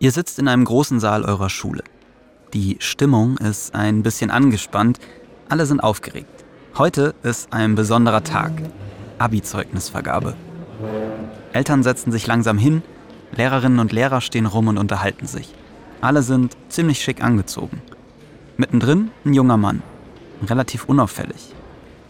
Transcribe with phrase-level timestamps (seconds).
[0.00, 1.82] Ihr sitzt in einem großen Saal eurer Schule.
[2.54, 5.00] Die Stimmung ist ein bisschen angespannt,
[5.48, 6.44] alle sind aufgeregt.
[6.76, 8.52] Heute ist ein besonderer Tag.
[9.18, 10.34] Abi-Zeugnisvergabe.
[11.52, 12.82] Eltern setzen sich langsam hin,
[13.32, 15.52] Lehrerinnen und Lehrer stehen rum und unterhalten sich.
[16.00, 17.82] Alle sind ziemlich schick angezogen.
[18.56, 19.82] Mittendrin ein junger Mann,
[20.46, 21.52] relativ unauffällig.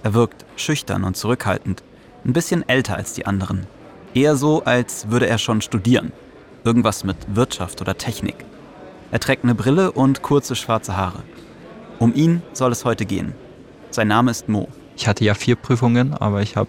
[0.02, 1.82] Er wirkt schüchtern und zurückhaltend,
[2.26, 3.66] ein bisschen älter als die anderen.
[4.12, 6.12] Eher so, als würde er schon studieren.
[6.64, 8.36] Irgendwas mit Wirtschaft oder Technik.
[9.10, 11.22] Er trägt eine Brille und kurze schwarze Haare.
[11.98, 13.34] Um ihn soll es heute gehen.
[13.90, 14.68] Sein Name ist Mo.
[14.96, 16.68] Ich hatte ja vier Prüfungen, aber ich habe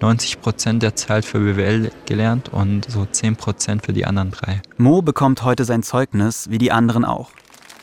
[0.00, 4.62] 90 Prozent der Zeit für BWL gelernt und so 10 Prozent für die anderen drei.
[4.78, 7.30] Mo bekommt heute sein Zeugnis, wie die anderen auch.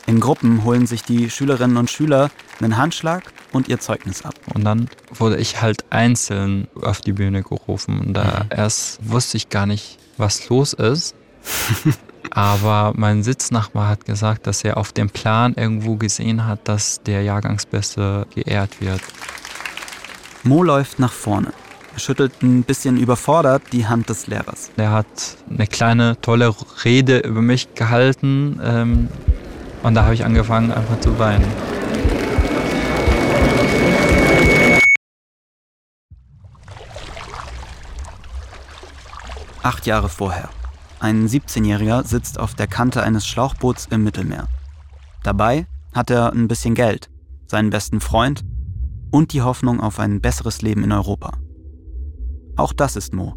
[0.09, 4.33] In Gruppen holen sich die Schülerinnen und Schüler einen Handschlag und ihr Zeugnis ab.
[4.55, 7.99] Und dann wurde ich halt einzeln auf die Bühne gerufen.
[7.99, 8.57] Und da mhm.
[8.57, 11.15] erst wusste ich gar nicht, was los ist.
[12.31, 17.23] Aber mein Sitznachbar hat gesagt, dass er auf dem Plan irgendwo gesehen hat, dass der
[17.23, 19.01] Jahrgangsbeste geehrt wird.
[20.43, 21.51] Mo läuft nach vorne.
[21.93, 24.71] Er schüttelt ein bisschen überfordert die Hand des Lehrers.
[24.77, 25.07] Er hat
[25.49, 26.53] eine kleine, tolle
[26.85, 28.59] Rede über mich gehalten.
[28.63, 29.09] Ähm,
[29.81, 31.78] und da habe ich angefangen, einfach zu weinen.
[39.61, 40.49] Acht Jahre vorher.
[40.99, 44.47] Ein 17-Jähriger sitzt auf der Kante eines Schlauchboots im Mittelmeer.
[45.23, 47.09] Dabei hat er ein bisschen Geld,
[47.47, 48.43] seinen besten Freund
[49.11, 51.33] und die Hoffnung auf ein besseres Leben in Europa.
[52.55, 53.35] Auch das ist Mo.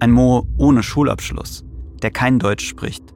[0.00, 1.64] Ein Mo ohne Schulabschluss,
[2.02, 3.14] der kein Deutsch spricht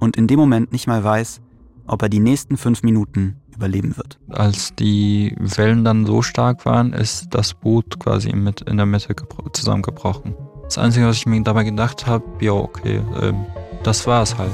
[0.00, 1.40] und in dem Moment nicht mal weiß,
[1.86, 4.18] ob er die nächsten fünf Minuten überleben wird.
[4.28, 9.14] Als die Wellen dann so stark waren, ist das Boot quasi in der Mitte
[9.52, 10.34] zusammengebrochen.
[10.70, 13.44] Das Einzige, was ich mir dabei gedacht habe, ja, okay, ähm,
[13.82, 14.52] das war es halt.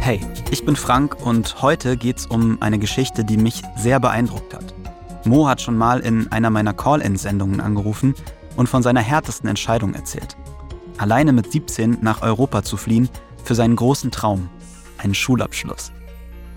[0.00, 4.54] Hey, ich bin Frank und heute geht es um eine Geschichte, die mich sehr beeindruckt
[4.54, 4.74] hat.
[5.24, 8.16] Mo hat schon mal in einer meiner Call-In-Sendungen angerufen
[8.56, 10.36] und von seiner härtesten Entscheidung erzählt.
[10.98, 13.08] Alleine mit 17 nach Europa zu fliehen
[13.44, 14.50] für seinen großen Traum,
[14.98, 15.92] einen Schulabschluss.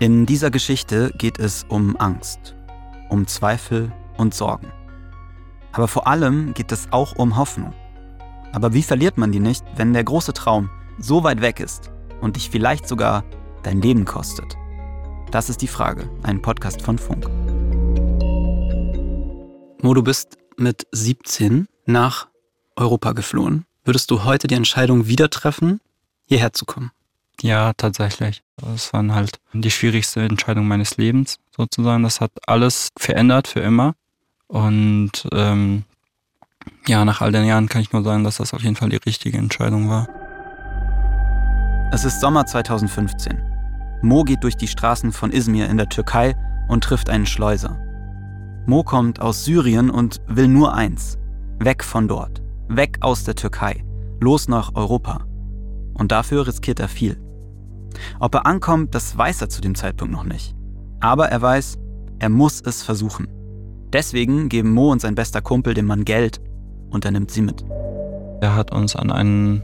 [0.00, 2.56] In dieser Geschichte geht es um Angst,
[3.08, 4.72] um Zweifel und Sorgen.
[5.74, 7.74] Aber vor allem geht es auch um Hoffnung.
[8.52, 11.90] Aber wie verliert man die nicht, wenn der große Traum so weit weg ist
[12.20, 13.24] und dich vielleicht sogar
[13.64, 14.56] dein Leben kostet?
[15.32, 17.28] Das ist die Frage, ein Podcast von Funk.
[19.82, 22.28] Mo, du bist mit 17 nach
[22.76, 23.66] Europa geflohen.
[23.84, 25.80] Würdest du heute die Entscheidung wieder treffen,
[26.26, 26.92] hierher zu kommen?
[27.42, 28.44] Ja, tatsächlich.
[28.58, 32.04] Das war halt die schwierigste Entscheidung meines Lebens sozusagen.
[32.04, 33.96] Das hat alles verändert für immer.
[34.48, 35.84] Und ähm,
[36.86, 38.96] ja, nach all den Jahren kann ich nur sagen, dass das auf jeden Fall die
[38.96, 40.08] richtige Entscheidung war.
[41.92, 43.42] Es ist Sommer 2015.
[44.02, 46.34] Mo geht durch die Straßen von Izmir in der Türkei
[46.68, 47.78] und trifft einen Schleuser.
[48.66, 51.18] Mo kommt aus Syrien und will nur eins.
[51.58, 52.42] Weg von dort.
[52.68, 53.84] Weg aus der Türkei.
[54.20, 55.24] Los nach Europa.
[55.94, 57.20] Und dafür riskiert er viel.
[58.18, 60.54] Ob er ankommt, das weiß er zu dem Zeitpunkt noch nicht.
[61.00, 61.78] Aber er weiß,
[62.18, 63.28] er muss es versuchen.
[63.94, 66.40] Deswegen geben Mo und sein bester Kumpel dem Mann Geld
[66.90, 67.64] und er nimmt sie mit.
[68.40, 69.62] Er hat uns an einen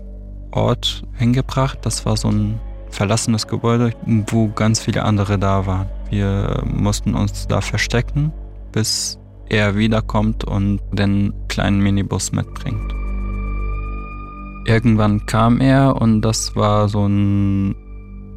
[0.52, 3.92] Ort hingebracht, das war so ein verlassenes Gebäude,
[4.28, 5.88] wo ganz viele andere da waren.
[6.10, 8.32] Wir mussten uns da verstecken,
[8.70, 12.94] bis er wiederkommt und den kleinen Minibus mitbringt.
[14.64, 17.74] Irgendwann kam er und das war so ein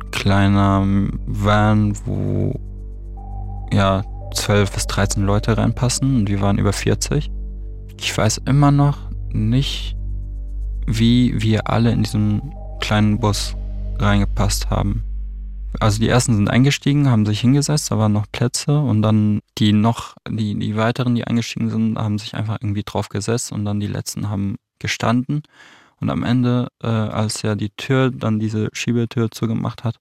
[0.09, 0.83] kleiner
[1.27, 2.59] Van, wo
[3.71, 4.03] ja
[4.33, 7.31] 12 bis 13 Leute reinpassen und wir waren über 40.
[7.99, 8.97] Ich weiß immer noch
[9.31, 9.95] nicht,
[10.85, 13.55] wie wir alle in diesen kleinen Bus
[13.99, 15.03] reingepasst haben.
[15.79, 19.73] Also die ersten sind eingestiegen, haben sich hingesetzt, da waren noch Plätze und dann die
[19.73, 23.79] noch, die, die weiteren, die eingestiegen sind, haben sich einfach irgendwie drauf gesetzt und dann
[23.79, 25.41] die letzten haben gestanden.
[25.99, 29.99] Und am Ende, äh, als er die Tür, dann diese Schiebetür zugemacht hat,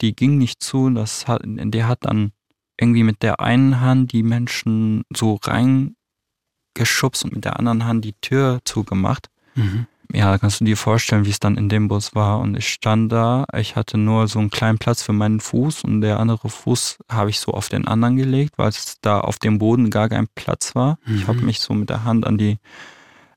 [0.00, 0.90] die ging nicht zu.
[0.90, 2.32] Das hat, der hat dann
[2.80, 8.14] irgendwie mit der einen Hand die Menschen so reingeschubst und mit der anderen Hand die
[8.20, 9.28] Tür zugemacht.
[9.54, 9.86] Mhm.
[10.12, 12.40] Ja, kannst du dir vorstellen, wie es dann in dem Bus war.
[12.40, 16.00] Und ich stand da, ich hatte nur so einen kleinen Platz für meinen Fuß und
[16.00, 19.58] der andere Fuß habe ich so auf den anderen gelegt, weil es da auf dem
[19.58, 20.98] Boden gar kein Platz war.
[21.04, 21.16] Mhm.
[21.16, 22.58] Ich habe mich so mit der Hand an die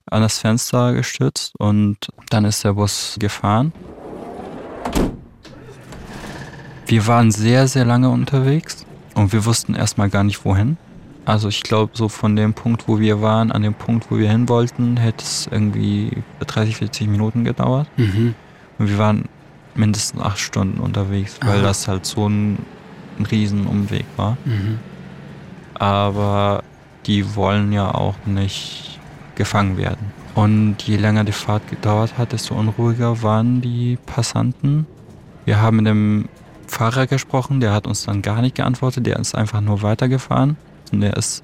[0.05, 1.97] an das Fenster gestützt und
[2.29, 3.71] dann ist der Bus gefahren.
[6.87, 10.77] Wir waren sehr, sehr lange unterwegs und wir wussten erstmal gar nicht wohin.
[11.25, 14.29] Also ich glaube, so von dem Punkt, wo wir waren, an dem Punkt, wo wir
[14.29, 16.11] hin wollten, hätte es irgendwie
[16.45, 17.87] 30, 40 Minuten gedauert.
[17.97, 18.35] Mhm.
[18.77, 19.25] Und wir waren
[19.75, 21.63] mindestens acht Stunden unterwegs, weil Aha.
[21.63, 22.57] das halt so ein,
[23.17, 24.37] ein Riesenumweg war.
[24.43, 24.79] Mhm.
[25.75, 26.63] Aber
[27.05, 28.99] die wollen ja auch nicht
[29.35, 30.11] gefangen werden.
[30.35, 34.87] Und je länger die Fahrt gedauert hat, desto unruhiger waren die Passanten.
[35.45, 36.27] Wir haben mit dem
[36.73, 40.57] Fahrer gesprochen, der hat uns dann gar nicht geantwortet, der ist einfach nur weitergefahren.
[40.91, 41.43] Und der ist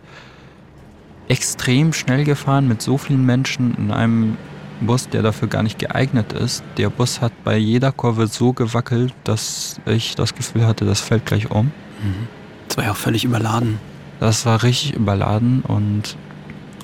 [1.27, 4.37] extrem schnell gefahren mit so vielen Menschen in einem
[4.81, 6.63] Bus, der dafür gar nicht geeignet ist.
[6.77, 11.25] Der Bus hat bei jeder Kurve so gewackelt, dass ich das Gefühl hatte, das fällt
[11.25, 11.67] gleich um.
[11.67, 12.27] Mhm.
[12.67, 13.79] Das war ja auch völlig überladen.
[14.19, 16.17] Das war richtig überladen und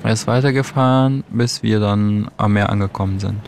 [0.04, 3.40] er ist weitergefahren, bis wir dann am Meer angekommen sind.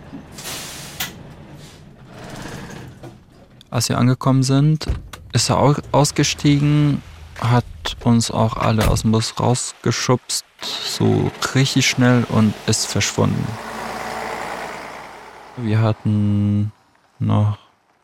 [3.71, 4.87] Als wir angekommen sind,
[5.33, 7.03] ist er auch ausgestiegen,
[7.41, 7.65] hat
[8.03, 13.47] uns auch alle aus dem Bus rausgeschubst, so richtig schnell und ist verschwunden.
[15.59, 16.73] Wir hatten
[17.19, 17.59] noch,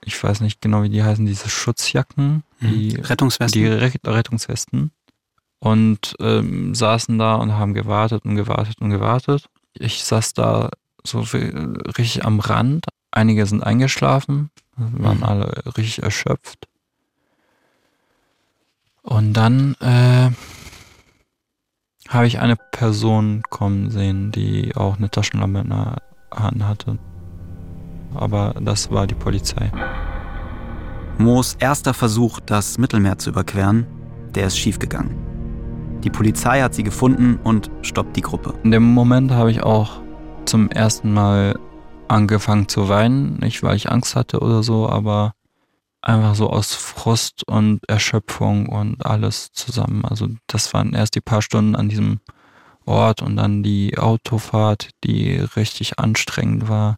[0.05, 3.61] ich weiß nicht genau, wie die heißen, diese Schutzjacken, die, Rettungswesten.
[3.61, 4.91] die Re Rettungswesten.
[5.61, 9.47] Und ähm, saßen da und haben gewartet und gewartet und gewartet.
[9.73, 10.69] Ich saß da
[11.05, 11.53] so wie-
[11.97, 12.85] richtig am Rand.
[13.13, 15.25] Einige sind eingeschlafen, waren Mhm.
[15.25, 16.69] alle richtig erschöpft.
[19.03, 20.31] Und dann äh,
[22.09, 25.97] habe ich eine Person kommen sehen, die auch eine Taschenlampe in der
[26.35, 26.99] Hand hatte.
[28.15, 29.71] Aber das war die Polizei.
[31.19, 33.87] Moos erster Versuch, das Mittelmeer zu überqueren,
[34.35, 35.15] der ist schiefgegangen.
[36.03, 38.55] Die Polizei hat sie gefunden und stoppt die Gruppe.
[38.63, 40.01] In dem Moment habe ich auch
[40.45, 41.59] zum ersten Mal
[42.15, 43.37] angefangen zu weinen.
[43.39, 45.35] Nicht, weil ich Angst hatte oder so, aber
[46.01, 50.05] einfach so aus Frust und Erschöpfung und alles zusammen.
[50.05, 52.21] Also das waren erst die paar Stunden an diesem
[52.87, 56.97] Ort und dann die Autofahrt, die richtig anstrengend war.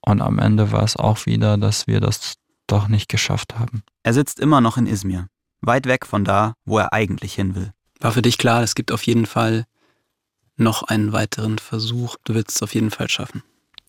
[0.00, 2.34] Und am Ende war es auch wieder, dass wir das
[2.66, 3.82] doch nicht geschafft haben.
[4.02, 5.26] Er sitzt immer noch in Izmir,
[5.60, 7.72] weit weg von da, wo er eigentlich hin will.
[8.00, 9.66] War für dich klar, es gibt auf jeden Fall
[10.56, 12.16] noch einen weiteren Versuch.
[12.24, 13.42] Du willst es auf jeden Fall schaffen.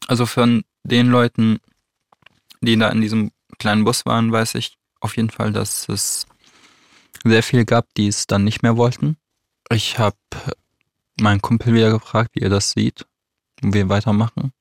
[0.07, 1.59] Also von den Leuten,
[2.61, 6.25] die da in diesem kleinen Bus waren, weiß ich auf jeden Fall, dass es
[7.23, 9.17] sehr viel gab, die es dann nicht mehr wollten.
[9.69, 10.17] Ich habe
[11.19, 13.05] meinen Kumpel wieder gefragt, wie er das sieht
[13.61, 14.51] und wir weitermachen.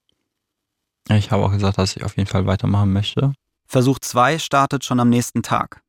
[1.09, 3.33] Ich habe auch gesagt, dass ich auf jeden Fall weitermachen möchte.
[3.67, 5.83] Versuch 2 startet schon am nächsten Tag.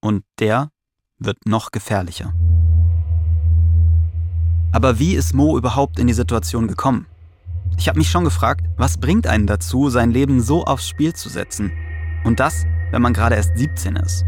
[0.00, 0.70] Und der
[1.18, 2.34] wird noch gefährlicher.
[4.72, 7.06] Aber wie ist Mo überhaupt in die Situation gekommen?
[7.78, 11.28] Ich habe mich schon gefragt, was bringt einen dazu, sein Leben so aufs Spiel zu
[11.28, 11.72] setzen?
[12.24, 14.24] Und das, wenn man gerade erst 17 ist.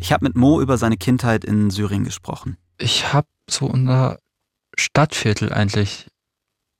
[0.00, 2.56] Ich habe mit Mo über seine Kindheit in Syrien gesprochen.
[2.78, 4.18] Ich habe so unser
[4.76, 6.06] Stadtviertel eigentlich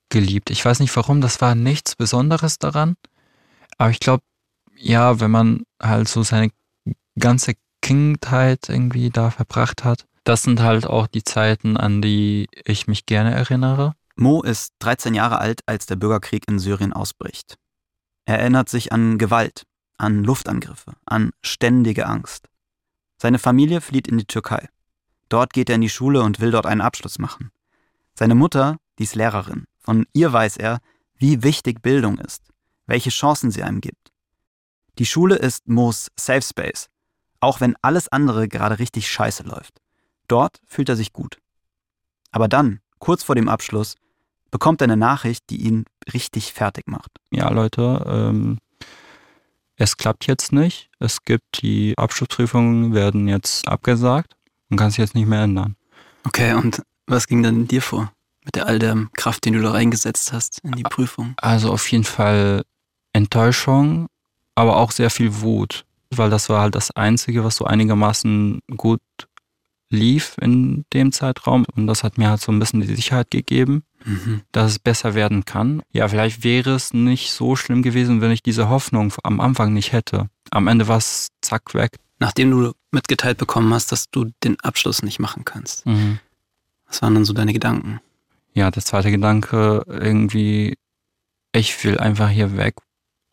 [0.08, 0.50] geliebt.
[0.50, 2.94] Ich weiß nicht warum, das war nichts Besonderes daran.
[3.76, 4.22] Aber ich glaube,
[4.76, 6.50] ja, wenn man halt so seine
[7.18, 12.86] ganze Kindheit irgendwie da verbracht hat, das sind halt auch die Zeiten, an die ich
[12.86, 13.94] mich gerne erinnere.
[14.20, 17.56] Mo ist 13 Jahre alt, als der Bürgerkrieg in Syrien ausbricht.
[18.24, 19.64] Er erinnert sich an Gewalt,
[19.96, 22.48] an Luftangriffe, an ständige Angst.
[23.16, 24.68] Seine Familie flieht in die Türkei.
[25.28, 27.52] Dort geht er in die Schule und will dort einen Abschluss machen.
[28.14, 29.66] Seine Mutter, die ist Lehrerin.
[29.78, 30.80] Von ihr weiß er,
[31.14, 32.42] wie wichtig Bildung ist,
[32.86, 34.10] welche Chancen sie einem gibt.
[34.98, 36.88] Die Schule ist Mo's Safe Space,
[37.38, 39.80] auch wenn alles andere gerade richtig scheiße läuft.
[40.26, 41.38] Dort fühlt er sich gut.
[42.32, 43.94] Aber dann, kurz vor dem Abschluss,
[44.50, 47.10] bekommt er eine Nachricht, die ihn richtig fertig macht.
[47.30, 48.58] Ja, Leute, ähm,
[49.76, 50.90] es klappt jetzt nicht.
[50.98, 54.36] Es gibt die Abschlussprüfungen werden jetzt abgesagt
[54.70, 55.76] und kann sich jetzt nicht mehr ändern.
[56.24, 58.12] Okay, und was ging dann in dir vor?
[58.44, 61.34] Mit der all der Kraft, die du da reingesetzt hast in die Prüfung.
[61.36, 62.64] Also auf jeden Fall
[63.12, 64.08] Enttäuschung,
[64.54, 69.00] aber auch sehr viel Wut, weil das war halt das Einzige, was so einigermaßen gut
[69.90, 73.84] lief in dem Zeitraum und das hat mir halt so ein bisschen die Sicherheit gegeben,
[74.04, 74.42] Mhm.
[74.52, 75.82] dass es besser werden kann.
[75.92, 79.92] Ja, vielleicht wäre es nicht so schlimm gewesen, wenn ich diese Hoffnung am Anfang nicht
[79.92, 80.28] hätte.
[80.50, 81.98] Am Ende war es zack weg.
[82.20, 85.84] Nachdem du mitgeteilt bekommen hast, dass du den Abschluss nicht machen kannst.
[85.86, 86.18] Mhm.
[86.86, 88.00] Was waren dann so deine Gedanken?
[88.54, 90.78] Ja, der zweite Gedanke irgendwie,
[91.52, 92.76] ich will einfach hier weg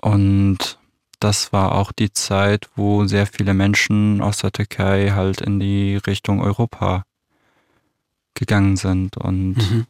[0.01, 0.77] und
[1.19, 5.95] das war auch die Zeit, wo sehr viele Menschen aus der Türkei halt in die
[5.95, 7.05] Richtung Europa
[8.33, 9.85] gegangen sind und Mhm.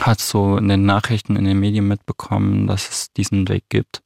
[0.00, 4.02] Hat so in den Nachrichten, in den Medien mitbekommen, dass es diesen Weg gibt.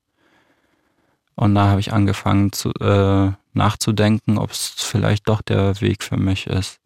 [1.34, 6.16] Und da habe ich angefangen zu, äh, nachzudenken, ob es vielleicht doch der Weg für
[6.16, 6.78] mich ist.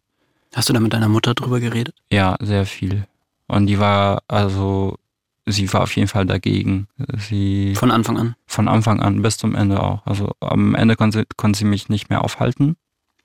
[0.55, 1.95] Hast du da mit deiner Mutter drüber geredet?
[2.11, 3.05] Ja, sehr viel.
[3.47, 4.97] Und die war also
[5.45, 6.87] sie war auf jeden Fall dagegen.
[7.17, 8.35] Sie Von Anfang an.
[8.45, 10.05] von Anfang an bis zum Ende auch.
[10.05, 12.75] Also am Ende konnte, konnte sie mich nicht mehr aufhalten.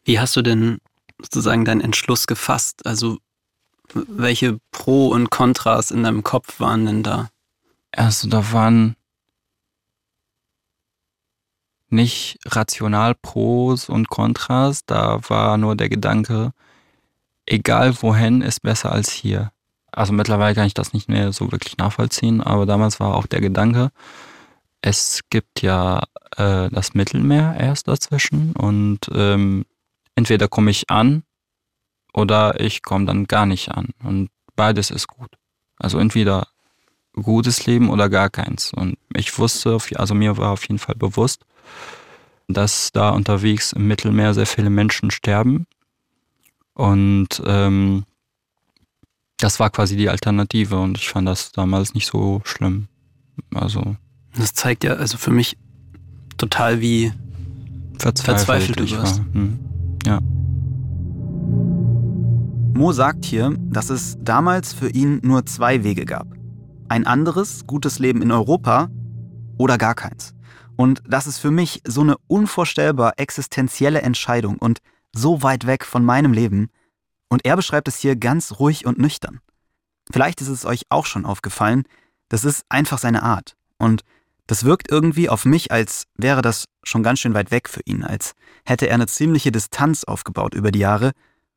[0.05, 0.79] Wie hast du denn
[1.21, 2.87] sozusagen deinen Entschluss gefasst?
[2.87, 3.19] Also
[3.95, 7.29] welche Pro und Kontras in deinem Kopf waren denn da?
[7.93, 8.97] Also da waren
[11.89, 16.53] nicht rational Pros und Kontras, da war nur der Gedanke,
[17.45, 19.53] egal wohin ist besser als hier.
[19.91, 23.43] Also mittlerweile kann ich das nicht mehr so wirklich nachvollziehen, aber damals war auch der
[23.43, 23.91] Gedanke,
[24.81, 26.03] es gibt ja
[26.37, 29.67] äh, das Mittelmeer erst dazwischen und ähm,
[30.15, 31.25] entweder komme ich an
[32.13, 33.89] oder ich komme dann gar nicht an.
[34.03, 35.31] Und beides ist gut.
[35.79, 36.49] Also entweder
[37.15, 38.73] gutes Leben oder gar keins.
[38.73, 41.45] Und ich wusste, also mir war auf jeden Fall bewusst,
[42.49, 45.67] dass da unterwegs im Mittelmeer sehr viele Menschen sterben.
[46.75, 48.05] Und ähm,
[49.39, 52.89] das war quasi die Alternative und ich fand das damals nicht so schlimm.
[53.55, 53.97] Also
[54.37, 55.57] Das zeigt ja also für mich
[56.39, 57.13] total wie
[57.99, 59.19] verzweifelt, Verzweifelt du warst.
[59.19, 59.35] war.
[59.35, 59.59] Hm.
[60.07, 60.21] Ja.
[62.75, 66.27] Mo sagt hier, dass es damals für ihn nur zwei Wege gab.
[66.89, 68.89] Ein anderes, gutes Leben in Europa
[69.59, 70.35] oder gar keins.
[70.77, 74.79] Und das ist für mich so eine unvorstellbar existenzielle Entscheidung und
[75.15, 76.71] so weit weg von meinem Leben.
[77.29, 79.41] Und er beschreibt es hier ganz ruhig und nüchtern.
[80.11, 81.85] Vielleicht ist es euch auch schon aufgefallen,
[82.31, 83.55] das ist einfach seine Art.
[83.79, 84.03] Und
[84.47, 88.03] das wirkt irgendwie auf mich, als wäre das schon ganz schön weit weg für ihn,
[88.03, 88.33] als
[88.65, 91.13] hätte er eine ziemliche Distanz aufgebaut über die Jahre,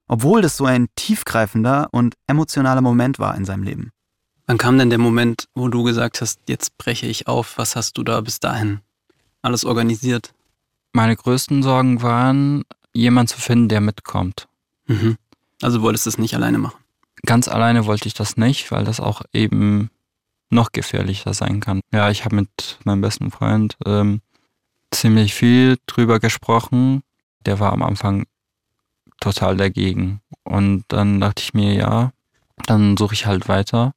[0.08, 3.92] obwohl das so ein tiefgreifender und emotionaler Moment war in seinem Leben.
[4.48, 7.58] Wann kam denn der Moment, wo du gesagt hast, jetzt breche ich auf?
[7.58, 8.82] Was hast du da bis dahin
[9.42, 10.34] alles organisiert?
[10.94, 14.48] Meine größten Sorgen waren, jemanden zu finden, der mitkommt.
[14.88, 15.18] Mhm.
[15.62, 16.78] Also wolltest du es nicht alleine machen?
[17.26, 19.90] Ganz alleine wollte ich das nicht, weil das auch eben
[20.52, 21.82] noch gefährlicher sein kann.
[21.92, 24.22] Ja, ich habe mit meinem besten Freund ähm,
[24.92, 27.02] ziemlich viel drüber gesprochen.
[27.46, 28.26] Der war am Anfang
[29.20, 30.22] total dagegen.
[30.44, 32.12] Und dann dachte ich mir, ja,
[32.66, 33.94] dann suche ich halt weiter.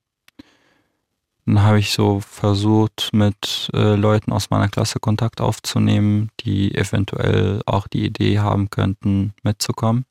[1.46, 7.62] Dann habe ich so versucht, mit äh, Leuten aus meiner Klasse Kontakt aufzunehmen, die eventuell
[7.64, 10.04] auch die Idee haben könnten, mitzukommen.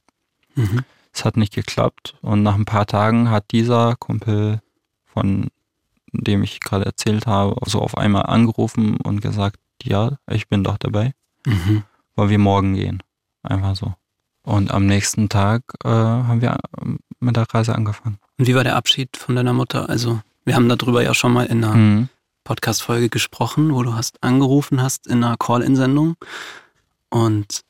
[0.55, 0.83] Mhm.
[1.13, 4.61] Es hat nicht geklappt und nach ein paar Tagen hat dieser Kumpel,
[5.05, 5.47] von
[6.11, 10.77] dem ich gerade erzählt habe, so auf einmal angerufen und gesagt, ja, ich bin doch
[10.77, 11.13] dabei,
[11.45, 11.83] Mhm.
[12.15, 13.03] wollen wir morgen gehen.
[13.43, 13.93] Einfach so.
[14.47, 18.17] Und am nächsten Tag äh, haben wir äh, mit der Reise angefangen.
[18.37, 19.89] Und wie war der Abschied von deiner Mutter?
[19.89, 22.09] Also wir haben darüber ja schon mal in einer Mhm.
[22.45, 26.15] Podcast-Folge gesprochen, wo du hast angerufen hast in einer Call-In-Sendung.
[27.09, 27.63] Und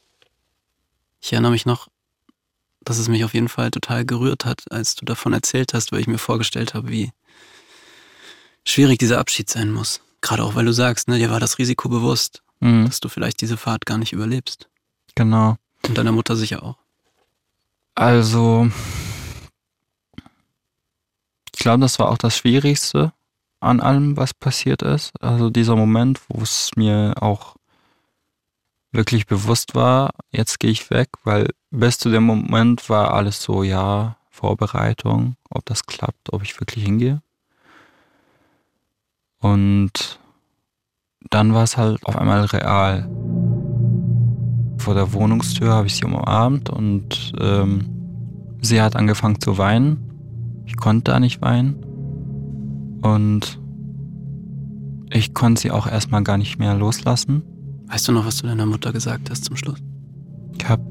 [1.20, 1.88] ich erinnere mich noch,
[2.82, 6.02] dass es mich auf jeden Fall total gerührt hat, als du davon erzählt hast, weil
[6.02, 7.12] ich mir vorgestellt habe, wie
[8.66, 10.02] schwierig dieser Abschied sein muss.
[10.22, 12.86] Gerade auch, weil du sagst, ne, dir war das Risiko bewusst, Mhm.
[12.86, 14.68] dass du vielleicht diese Fahrt gar nicht überlebst.
[15.16, 15.58] Genau.
[15.88, 16.78] Und deiner Mutter sicher auch.
[17.96, 18.70] Also,
[21.54, 23.14] ich glaube, das war auch das Schwierigste
[23.60, 25.12] an allem, was passiert ist.
[25.22, 27.56] Also dieser Moment, wo es mir auch
[28.92, 33.64] wirklich bewusst war, jetzt gehe ich weg, weil bis zu dem Moment war alles so,
[33.64, 37.22] ja, Vorbereitung, ob das klappt, ob ich wirklich hingehe.
[39.40, 40.20] Und
[41.30, 43.10] dann war es halt auf einmal real.
[44.78, 47.86] Vor der Wohnungstür habe ich sie umarmt und ähm,
[48.62, 49.98] sie hat angefangen zu weinen.
[50.66, 51.76] Ich konnte da nicht weinen.
[53.02, 53.60] Und
[55.12, 57.44] ich konnte sie auch erstmal gar nicht mehr loslassen.
[57.88, 59.82] Weißt du noch, was du deiner Mutter gesagt hast zum Schluss?
[60.58, 60.84] Ich habe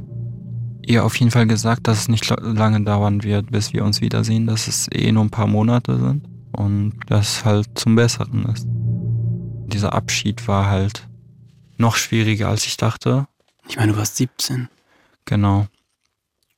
[0.87, 4.01] ihr auf jeden Fall gesagt, dass es nicht la- lange dauern wird, bis wir uns
[4.01, 8.45] wiedersehen, dass es eh nur ein paar Monate sind und dass es halt zum Besseren
[8.47, 8.67] ist.
[9.73, 11.09] Dieser Abschied war halt
[11.77, 13.27] noch schwieriger, als ich dachte.
[13.69, 14.69] Ich meine, du warst 17.
[15.25, 15.67] Genau.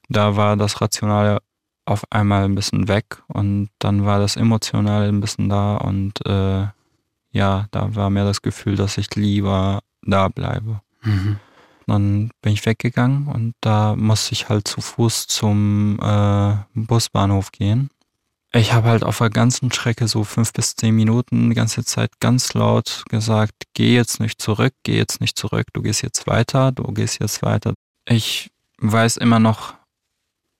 [0.08, 1.40] Da war das Rationale
[1.84, 6.66] auf einmal ein bisschen weg und dann war das Emotionale ein bisschen da und äh,
[7.30, 10.82] ja, da war mehr das Gefühl, dass ich lieber da bleibe.
[11.02, 11.38] Mhm.
[11.86, 17.90] Dann bin ich weggegangen und da musste ich halt zu Fuß zum äh, Busbahnhof gehen.
[18.52, 22.18] Ich habe halt auf der ganzen Strecke so fünf bis zehn Minuten die ganze Zeit
[22.18, 26.72] ganz laut gesagt, geh jetzt nicht zurück, geh jetzt nicht zurück, du gehst jetzt weiter,
[26.72, 27.74] du gehst jetzt weiter.
[28.06, 29.74] Ich weiß immer noch,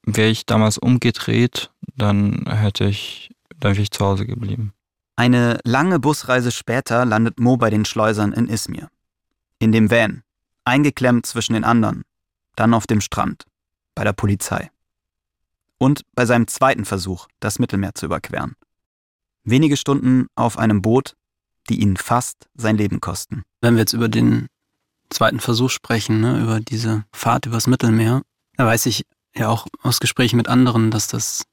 [0.02, 4.74] wäre ich damals umgedreht, dann hätte ich, dann wäre ich zu Hause geblieben.
[5.16, 8.88] Eine lange Busreise später landet Mo bei den Schleusern in Izmir.
[9.58, 10.22] In dem Van,
[10.64, 12.04] eingeklemmt zwischen den anderen,
[12.54, 13.44] dann auf dem Strand,
[13.94, 14.70] bei der Polizei.
[15.78, 18.56] Und bei seinem zweiten Versuch, das Mittelmeer zu überqueren.
[19.44, 21.14] Wenige Stunden auf einem Boot,
[21.68, 23.42] die ihn fast sein Leben kosten.
[23.60, 24.48] Wenn wir jetzt über den
[25.10, 28.22] zweiten Versuch sprechen, ne, über diese Fahrt übers Mittelmeer,
[28.56, 31.44] da weiß ich ja auch aus Gesprächen mit anderen, dass das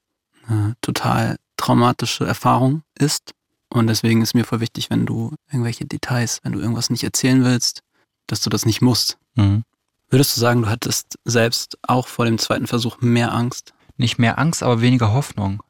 [0.48, 3.32] eine total traumatische Erfahrung ist.
[3.70, 7.44] Und deswegen ist mir voll wichtig, wenn du irgendwelche Details, wenn du irgendwas nicht erzählen
[7.44, 7.82] willst,
[8.28, 9.18] dass du das nicht musst.
[9.36, 9.64] Mhm.
[10.10, 13.74] Würdest du sagen, du hattest selbst auch vor dem zweiten Versuch mehr Angst?
[13.98, 15.64] Nicht mehr Angst, aber weniger Hoffnung.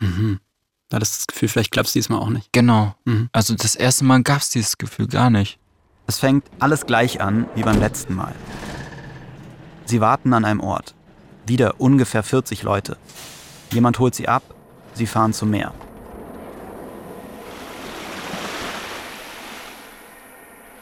[0.00, 0.40] Mhm.
[0.88, 2.52] Da hattest du das Gefühl, vielleicht klappt es diesmal auch nicht.
[2.52, 2.94] Genau.
[3.04, 3.28] Mhm.
[3.32, 5.58] Also das erste Mal gab es dieses Gefühl gar nicht.
[6.06, 8.34] Es fängt alles gleich an wie beim letzten Mal.
[9.84, 10.94] Sie warten an einem Ort.
[11.46, 12.96] Wieder ungefähr 40 Leute.
[13.72, 14.42] Jemand holt sie ab,
[14.94, 15.72] sie fahren zum Meer.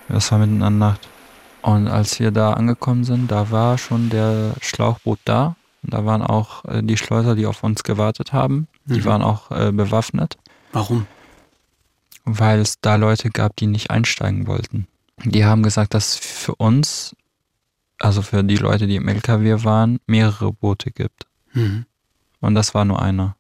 [0.09, 1.09] Das war mitten in der Nacht.
[1.63, 5.55] Und als wir da angekommen sind, da war schon der Schlauchboot da.
[5.83, 8.69] Und da waren auch äh, die Schleuser, die auf uns gewartet haben.
[8.85, 9.05] Die Mhm.
[9.05, 10.37] waren auch äh, bewaffnet,
[10.73, 11.07] Warum?
[12.25, 14.87] weil es da Leute gab, die nicht einsteigen wollten.
[15.25, 17.15] Die haben gesagt, dass es für uns,
[17.99, 21.27] also für die Leute, die im LKW waren, mehrere Boote gibt.
[21.53, 21.85] Mhm.
[22.41, 23.37] Und das war nur einer.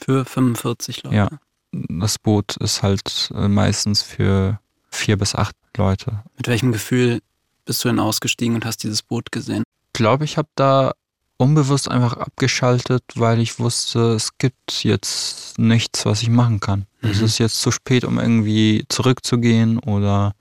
[0.00, 1.16] Für 45 Leute.
[1.16, 1.28] Ja.
[1.72, 6.22] Das Boot ist halt äh, meistens für vier bis acht Leute.
[6.36, 7.20] Mit welchem Gefühl
[7.64, 9.64] bist du denn ausgestiegen und hast dieses Boot gesehen?
[9.88, 10.92] Ich glaube, ich habe da
[11.38, 16.86] unbewusst einfach abgeschaltet, weil ich wusste, es gibt jetzt nichts, was ich machen kann.
[17.00, 17.24] Es Mhm.
[17.24, 20.34] ist jetzt zu spät, um irgendwie zurückzugehen oder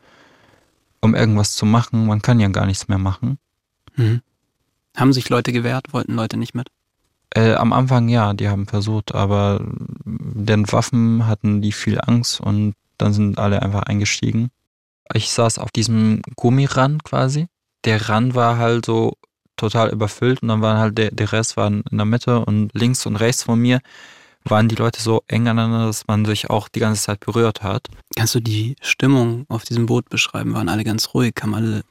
[0.99, 2.07] um irgendwas zu machen.
[2.07, 3.37] Man kann ja gar nichts mehr machen.
[3.95, 4.21] Mhm.
[4.95, 5.93] Haben sich Leute gewehrt?
[5.93, 6.69] Wollten Leute nicht mit?
[7.29, 9.61] Äh, am Anfang ja, die haben versucht, aber
[10.05, 14.49] den Waffen hatten die viel Angst und dann sind alle einfach eingestiegen.
[15.13, 17.47] Ich saß auf diesem Gummirand quasi.
[17.85, 19.13] Der Rand war halt so
[19.57, 23.05] total überfüllt und dann waren halt der, der Rest waren in der Mitte und links
[23.05, 23.81] und rechts von mir
[24.49, 27.87] waren die Leute so eng aneinander, dass man sich auch die ganze Zeit berührt hat.
[28.15, 30.53] Kannst du die Stimmung auf diesem Boot beschreiben?
[30.53, 31.33] Waren alle ganz ruhig?
[31.41, 31.81] Haben alle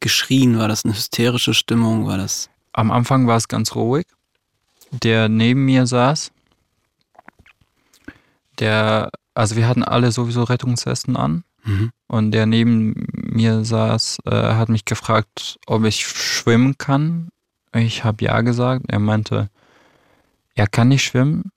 [0.00, 0.58] geschrien?
[0.58, 2.06] War das eine hysterische Stimmung?
[2.06, 2.50] War das.
[2.72, 4.06] Am Anfang war es ganz ruhig.
[4.90, 6.30] Der neben mir saß,
[8.58, 11.90] der, also wir hatten alle sowieso Rettungswesten an Mhm.
[12.06, 17.28] und der neben mir saß, äh, hat mich gefragt, ob ich schwimmen kann.
[17.74, 18.86] Ich habe ja gesagt.
[18.88, 19.50] Er meinte,
[20.54, 21.50] er kann nicht schwimmen,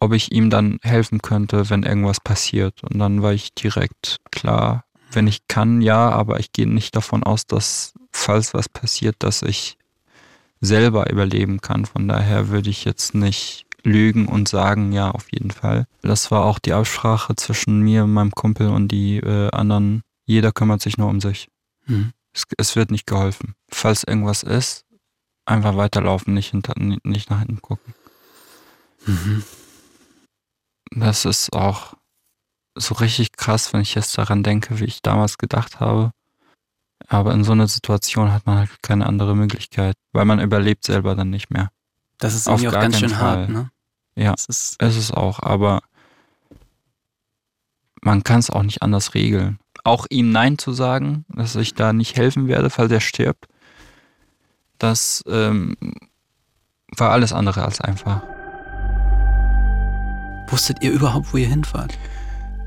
[0.00, 2.82] ob ich ihm dann helfen könnte, wenn irgendwas passiert.
[2.82, 7.22] Und dann war ich direkt klar, wenn ich kann, ja, aber ich gehe nicht davon
[7.22, 9.76] aus, dass, falls was passiert, dass ich
[10.60, 11.84] selber überleben kann.
[11.86, 15.86] Von daher würde ich jetzt nicht lügen und sagen, ja, auf jeden Fall.
[16.02, 20.02] Das war auch die Absprache zwischen mir und meinem Kumpel und die äh, anderen.
[20.26, 21.48] Jeder kümmert sich nur um sich.
[21.86, 22.12] Mhm.
[22.32, 23.54] Es, es wird nicht geholfen.
[23.70, 24.84] Falls irgendwas ist,
[25.44, 27.94] einfach weiterlaufen, nicht, hinter, nicht nach hinten gucken.
[29.06, 29.42] Mhm.
[30.92, 31.94] Das ist auch
[32.76, 36.12] so richtig krass, wenn ich jetzt daran denke, wie ich damals gedacht habe.
[37.08, 41.14] Aber in so einer Situation hat man halt keine andere Möglichkeit, weil man überlebt selber
[41.14, 41.70] dann nicht mehr.
[42.20, 43.18] Das ist irgendwie auch ganz schön Fall.
[43.40, 43.70] hart, ne?
[44.16, 44.32] Ja.
[44.32, 45.80] Das ist, Es ist auch, aber
[48.02, 49.58] man kann es auch nicht anders regeln.
[49.84, 53.46] Auch ihm Nein zu sagen, dass ich da nicht helfen werde, falls er stirbt,
[54.78, 55.76] das ähm,
[56.96, 58.22] war alles andere als einfach.
[60.48, 61.96] wusstet ihr überhaupt, wo ihr hinfahrt?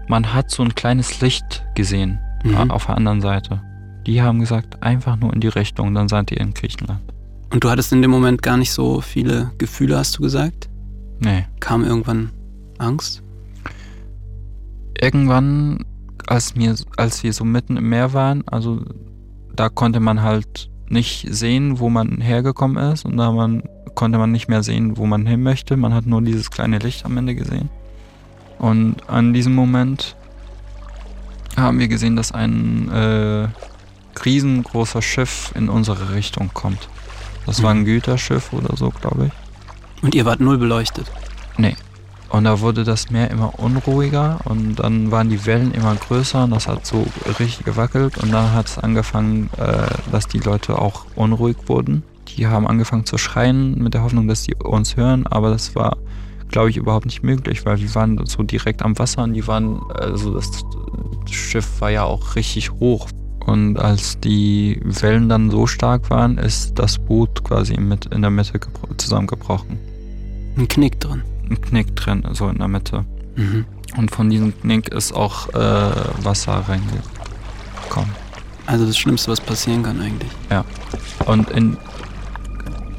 [0.08, 2.72] Man hat so ein kleines Licht gesehen Mhm.
[2.72, 3.62] auf der anderen Seite.
[4.08, 7.13] Die haben gesagt, einfach nur in die Richtung, dann seid ihr in Griechenland.
[7.54, 10.70] Und du hattest in dem Moment gar nicht so viele Gefühle, hast du gesagt?
[11.20, 11.46] Nee.
[11.60, 12.32] Kam irgendwann
[12.80, 13.22] Angst?
[15.00, 15.86] Irgendwann,
[16.26, 18.82] als, mir, als wir so mitten im Meer waren, also
[19.56, 23.62] da konnte man halt nicht sehen, wo man hergekommen ist und da man,
[23.94, 25.78] konnte man nicht mehr sehen, wo man hin möchte.
[25.78, 27.70] Man hat nur dieses kleine Licht am Ende gesehen.
[28.58, 30.16] Und an diesem Moment
[31.56, 33.48] haben wir gesehen, dass ein äh,
[34.26, 36.90] riesengroßer Schiff in unsere Richtung kommt.
[37.46, 37.86] Das war ein.
[37.86, 40.04] Güterschiff oder so, glaube ich.
[40.04, 41.12] Und ihr wart null beleuchtet.
[42.34, 46.50] Und da wurde das Meer immer unruhiger und dann waren die Wellen immer größer und
[46.50, 47.06] das hat so
[47.40, 52.02] richtig gewackelt und dann hat es angefangen, äh, dass die Leute auch unruhig wurden.
[52.30, 55.98] Die haben angefangen zu schreien mit der Hoffnung, dass die uns hören, aber das war,
[56.50, 59.84] glaube ich, überhaupt nicht möglich, weil wir waren so direkt am Wasser und die waren,
[59.94, 60.50] also das
[61.30, 63.10] Schiff war ja auch richtig hoch.
[63.46, 68.32] Und als die Wellen dann so stark waren, ist das Boot quasi mit in der
[68.32, 69.78] Mitte gebro- zusammengebrochen.
[70.58, 71.24] Ein Knick drin.
[71.50, 73.04] Ein Knick drin, so in der Mitte.
[73.36, 73.66] Mhm.
[73.98, 75.54] Und von diesem Knick ist auch äh,
[76.24, 78.12] Wasser reingekommen.
[78.66, 80.32] Also das Schlimmste, was passieren kann eigentlich.
[81.26, 81.76] Und in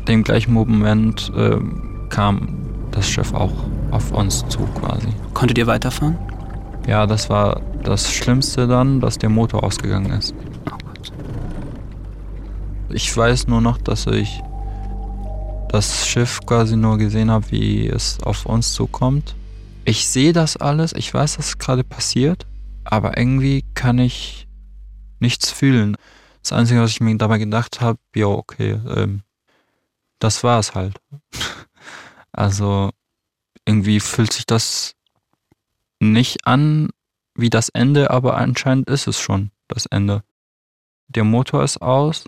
[0.07, 2.48] dem gleichen Moment ähm, kam
[2.90, 3.52] das Schiff auch
[3.90, 5.09] auf uns zu quasi.
[5.33, 6.18] Konntet ihr weiterfahren?
[6.87, 10.34] Ja, das war das Schlimmste dann, dass der Motor ausgegangen ist.
[12.88, 14.42] Ich weiß nur noch, dass ich
[15.68, 19.34] das Schiff quasi nur gesehen habe, wie es auf uns zukommt.
[19.84, 22.46] Ich sehe das alles, ich weiß, dass gerade passiert,
[22.84, 24.46] aber irgendwie kann ich
[25.18, 25.96] nichts fühlen.
[26.42, 29.22] Das Einzige, was ich mir dabei gedacht habe, ja, okay, ähm,
[30.18, 31.00] das war es halt.
[32.32, 32.90] also
[33.66, 34.94] irgendwie fühlt sich das
[36.00, 36.90] nicht an
[37.34, 40.22] wie das Ende, aber anscheinend ist es schon das Ende.
[41.08, 42.24] Der Motor ist aus.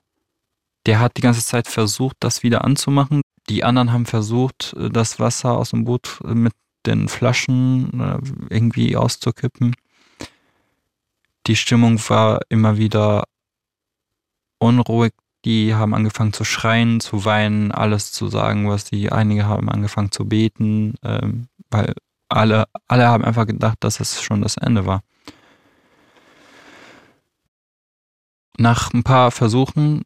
[0.86, 3.22] Der hat die ganze Zeit versucht, das wieder anzumachen.
[3.48, 6.52] Die anderen haben versucht, das Wasser aus dem Boot mit
[6.84, 9.74] den Flaschen äh, irgendwie auszukippen.
[11.46, 13.24] Die Stimmung war immer wieder
[14.58, 15.12] unruhig.
[15.44, 19.12] Die haben angefangen zu schreien, zu weinen, alles zu sagen, was die.
[19.12, 21.94] Einige haben angefangen zu beten, ähm, weil
[22.28, 25.02] alle, alle haben einfach gedacht, dass es schon das Ende war.
[28.58, 30.02] Nach ein paar Versuchen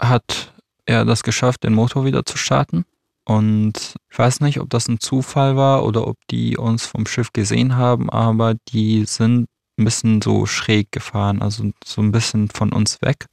[0.00, 0.52] hat
[0.86, 2.84] er das geschafft, den Motor wieder zu starten.
[3.24, 7.32] Und ich weiß nicht, ob das ein Zufall war oder ob die uns vom Schiff
[7.32, 9.48] gesehen haben, aber die sind
[9.78, 13.26] ein bisschen so schräg gefahren, also so ein bisschen von uns weg.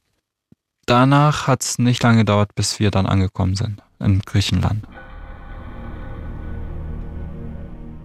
[0.86, 4.86] Danach hat es nicht lange gedauert, bis wir dann angekommen sind in Griechenland.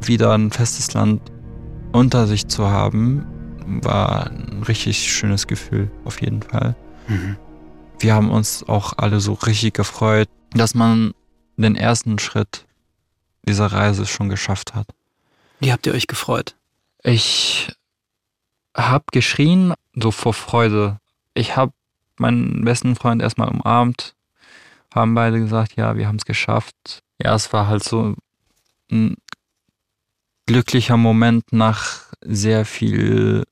[0.05, 1.21] Wieder ein festes Land
[1.91, 3.25] unter sich zu haben,
[3.65, 6.75] war ein richtig schönes Gefühl, auf jeden Fall.
[7.07, 7.37] Mhm.
[7.99, 11.13] Wir haben uns auch alle so richtig gefreut, dass man
[11.57, 12.65] den ersten Schritt
[13.47, 14.87] dieser Reise schon geschafft hat.
[15.59, 16.55] Wie habt ihr euch gefreut?
[17.03, 17.71] Ich
[18.75, 20.99] habe geschrien, so vor Freude.
[21.33, 21.71] Ich habe
[22.17, 24.15] meinen besten Freund erstmal umarmt,
[24.93, 27.01] haben beide gesagt, ja, wir haben es geschafft.
[27.21, 28.15] Ja, es war halt so
[28.91, 29.15] ein
[30.45, 33.43] glücklicher Moment nach sehr viel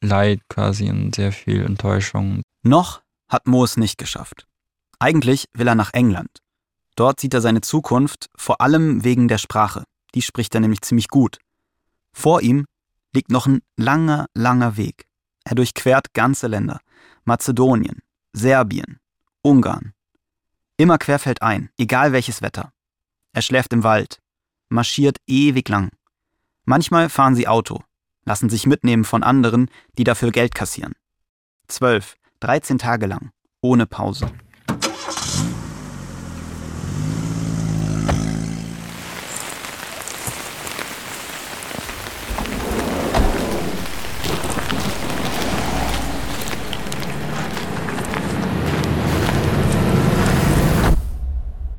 [0.00, 2.42] Leid quasi und sehr viel Enttäuschung.
[2.62, 4.46] Noch hat Mo es nicht geschafft.
[4.98, 6.38] Eigentlich will er nach England.
[6.96, 9.84] Dort sieht er seine Zukunft, vor allem wegen der Sprache.
[10.14, 11.38] Die spricht er nämlich ziemlich gut.
[12.12, 12.64] Vor ihm
[13.12, 15.06] liegt noch ein langer, langer Weg.
[15.44, 16.80] Er durchquert ganze Länder.
[17.24, 18.00] Mazedonien,
[18.32, 18.98] Serbien,
[19.42, 19.92] Ungarn.
[20.76, 22.72] Immer querfällt ein, egal welches Wetter.
[23.32, 24.20] Er schläft im Wald,
[24.68, 25.90] marschiert ewig lang.
[26.68, 27.80] Manchmal fahren sie Auto,
[28.26, 30.92] lassen sich mitnehmen von anderen, die dafür Geld kassieren.
[31.66, 33.30] Zwölf, dreizehn Tage lang,
[33.62, 34.30] ohne Pause.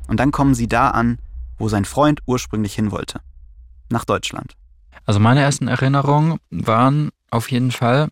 [0.08, 1.20] Und dann kommen sie da an,
[1.58, 3.20] wo sein Freund ursprünglich hin wollte.
[3.88, 4.56] Nach Deutschland.
[5.06, 8.08] Also meine ersten Erinnerungen waren auf jeden Fall,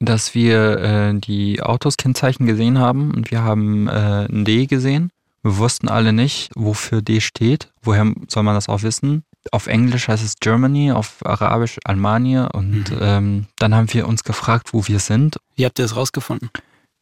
[0.00, 5.10] dass wir äh, die Autos Kennzeichen gesehen haben und wir haben äh, ein D gesehen.
[5.42, 7.70] Wir wussten alle nicht, wofür D steht.
[7.82, 9.24] Woher soll man das auch wissen?
[9.52, 12.98] Auf Englisch heißt es Germany, auf Arabisch Almania und Mhm.
[13.00, 15.36] ähm, dann haben wir uns gefragt, wo wir sind.
[15.54, 16.50] Wie habt ihr es rausgefunden?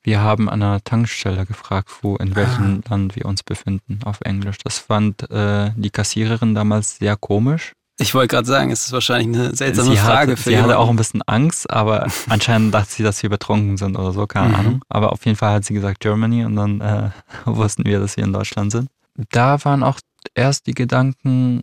[0.03, 4.59] Wir haben an einer Tankstelle gefragt, wo in welchem Land wir uns befinden, auf Englisch.
[4.65, 7.73] Das fand äh, die Kassiererin damals sehr komisch.
[8.03, 10.69] Ich wollte gerade sagen, es ist wahrscheinlich eine seltsame sie Frage hatte, für sie hatte
[10.69, 10.83] jemanden.
[10.83, 14.49] auch ein bisschen Angst, aber anscheinend dachte sie, dass wir betrunken sind oder so, keine
[14.49, 14.55] Mhm.
[14.55, 14.85] Ahnung.
[14.89, 17.11] Aber auf jeden Fall hat sie gesagt Germany und dann äh,
[17.47, 18.89] wussten wir, dass wir in Deutschland sind.
[19.31, 19.99] Da waren auch
[20.35, 21.63] erst die Gedanken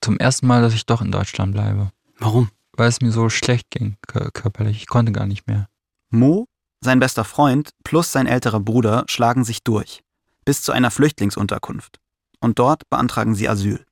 [0.00, 2.48] zum ersten Mal, dass ich doch in Deutschland bleibe, Warum?
[2.76, 4.78] weil es mir so schlecht ging kö- körperlich.
[4.78, 5.68] Ich konnte gar nicht mehr.
[6.10, 6.46] Mo,
[6.80, 10.02] sein bester Freund plus sein älterer Bruder schlagen sich durch.
[10.46, 11.98] Bis zu einer Flüchtlingsunterkunft.
[12.40, 13.84] Und dort beantragen sie Asyl.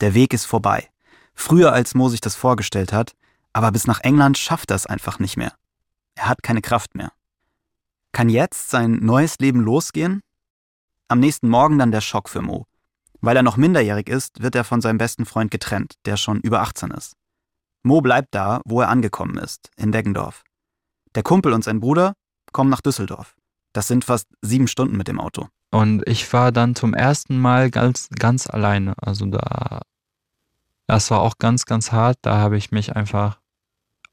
[0.00, 0.88] Der Weg ist vorbei.
[1.34, 3.14] Früher als Mo sich das vorgestellt hat,
[3.52, 5.52] aber bis nach England schafft er es einfach nicht mehr.
[6.14, 7.12] Er hat keine Kraft mehr.
[8.12, 10.20] Kann jetzt sein neues Leben losgehen?
[11.08, 12.66] Am nächsten Morgen dann der Schock für Mo.
[13.20, 16.60] Weil er noch minderjährig ist, wird er von seinem besten Freund getrennt, der schon über
[16.60, 17.14] 18 ist.
[17.82, 20.44] Mo bleibt da, wo er angekommen ist, in Deggendorf.
[21.14, 22.14] Der Kumpel und sein Bruder
[22.52, 23.37] kommen nach Düsseldorf.
[23.72, 25.48] Das sind fast sieben Stunden mit dem Auto.
[25.70, 28.94] Und ich war dann zum ersten Mal ganz, ganz alleine.
[29.00, 29.82] Also da,
[30.86, 32.18] das war auch ganz, ganz hart.
[32.22, 33.38] Da habe ich mich einfach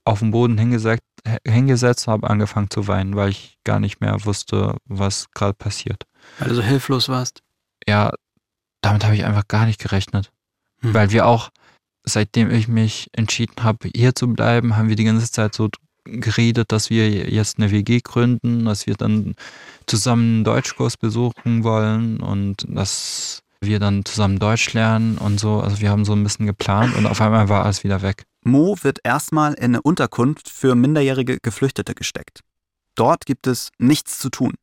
[0.04, 1.04] auf den Boden hingesetzt,
[1.48, 6.04] hingesetzt und habe angefangen zu weinen, weil ich gar nicht mehr wusste, was gerade passiert.
[6.40, 7.42] Weil du so hilflos warst.
[7.88, 8.12] Ja,
[8.82, 10.32] damit habe ich einfach gar nicht gerechnet.
[10.82, 10.94] Hm.
[10.94, 11.50] Weil wir auch,
[12.04, 15.70] seitdem ich mich entschieden habe, hier zu bleiben, haben wir die ganze Zeit so
[16.06, 19.36] geredet, dass wir jetzt eine WG gründen, dass wir dann
[19.86, 25.60] zusammen einen Deutschkurs besuchen wollen und dass wir dann zusammen Deutsch lernen und so.
[25.60, 28.24] Also wir haben so ein bisschen geplant und auf einmal war alles wieder weg.
[28.44, 32.42] Mo wird erstmal in eine Unterkunft für minderjährige Geflüchtete gesteckt.
[32.96, 34.54] Dort gibt es nichts zu tun.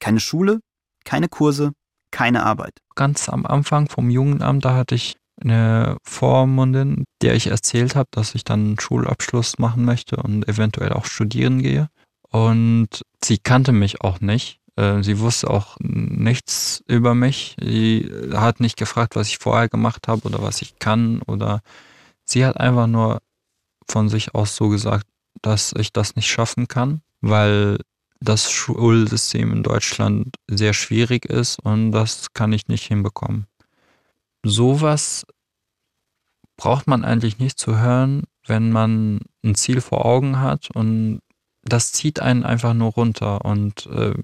[0.00, 0.60] Keine Schule,
[1.04, 1.72] keine Kurse,
[2.10, 2.74] keine Arbeit.
[2.94, 8.34] Ganz am Anfang vom Jugendamt, da hatte ich eine Vormundin, der ich erzählt habe, dass
[8.34, 11.88] ich dann einen Schulabschluss machen möchte und eventuell auch studieren gehe.
[12.30, 14.58] Und sie kannte mich auch nicht.
[14.76, 17.56] Äh, sie wusste auch nichts über mich.
[17.60, 21.22] Sie hat nicht gefragt, was ich vorher gemacht habe oder was ich kann.
[21.22, 21.60] Oder
[22.24, 23.20] sie hat einfach nur
[23.88, 25.06] von sich aus so gesagt,
[25.42, 27.78] dass ich das nicht schaffen kann, weil
[28.20, 33.46] das Schulsystem in Deutschland sehr schwierig ist und das kann ich nicht hinbekommen.
[34.44, 35.26] Sowas
[36.56, 41.20] braucht man eigentlich nicht zu hören, wenn man ein Ziel vor Augen hat und
[41.62, 44.14] das zieht einen einfach nur runter und äh,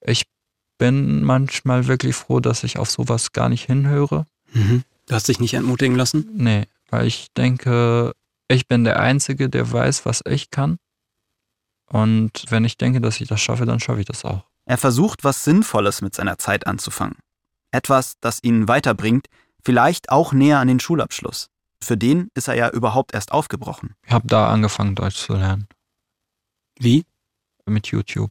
[0.00, 0.24] ich
[0.78, 4.26] bin manchmal wirklich froh, dass ich auf sowas gar nicht hinhöre.
[4.52, 4.82] Mhm.
[5.06, 6.28] Du hast dich nicht entmutigen lassen?
[6.34, 8.12] Nee, weil ich denke,
[8.48, 10.78] ich bin der Einzige, der weiß, was ich kann.
[11.86, 14.44] Und wenn ich denke, dass ich das schaffe, dann schaffe ich das auch.
[14.64, 17.16] Er versucht, was Sinnvolles mit seiner Zeit anzufangen.
[17.70, 19.26] Etwas, das ihn weiterbringt,
[19.64, 21.48] vielleicht auch näher an den Schulabschluss.
[21.82, 23.94] Für den ist er ja überhaupt erst aufgebrochen.
[24.06, 25.66] Ich habe da angefangen, Deutsch zu lernen.
[26.78, 27.04] Wie?
[27.66, 28.30] Mit YouTube.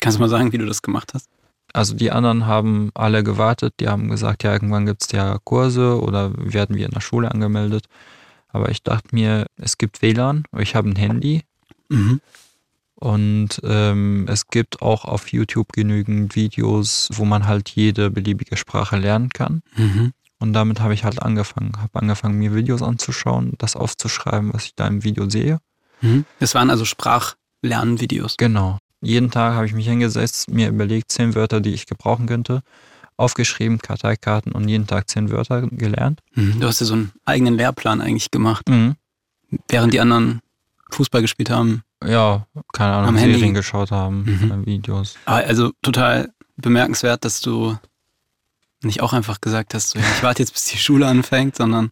[0.00, 1.28] Kannst du mal sagen, wie du das gemacht hast?
[1.72, 6.00] Also die anderen haben alle gewartet, die haben gesagt, ja, irgendwann gibt es ja Kurse
[6.00, 7.86] oder werden wir in der Schule angemeldet.
[8.48, 11.42] Aber ich dachte mir, es gibt WLAN, ich habe ein Handy.
[11.88, 12.20] Mhm.
[12.94, 18.96] Und ähm, es gibt auch auf YouTube genügend Videos, wo man halt jede beliebige Sprache
[18.96, 19.62] lernen kann.
[19.76, 20.12] Mhm.
[20.38, 21.72] Und damit habe ich halt angefangen.
[21.78, 25.58] Habe angefangen, mir Videos anzuschauen, das aufzuschreiben, was ich da im Video sehe.
[26.02, 26.24] Mhm.
[26.40, 28.36] Es waren also Sprachlernvideos.
[28.36, 28.78] Genau.
[29.00, 32.62] Jeden Tag habe ich mich hingesetzt, mir überlegt, zehn Wörter, die ich gebrauchen könnte,
[33.16, 36.20] aufgeschrieben, Karteikarten und jeden Tag zehn Wörter gelernt.
[36.34, 36.60] Mhm.
[36.60, 38.68] Du hast ja so einen eigenen Lehrplan eigentlich gemacht.
[38.68, 38.96] Mhm.
[39.68, 40.40] Während die anderen
[40.90, 41.82] Fußball gespielt haben.
[42.04, 43.52] Ja, keine Ahnung, am Serien Handy.
[43.54, 44.66] geschaut haben, mhm.
[44.66, 45.16] Videos.
[45.24, 47.76] Also total bemerkenswert, dass du
[48.86, 51.90] nicht auch einfach gesagt hast, so, ich warte jetzt, bis die Schule anfängt, sondern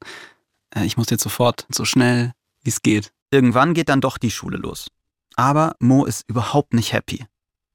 [0.75, 3.13] äh, ich muss jetzt sofort so schnell, wie es geht.
[3.31, 4.89] Irgendwann geht dann doch die Schule los.
[5.37, 7.27] Aber Mo ist überhaupt nicht happy.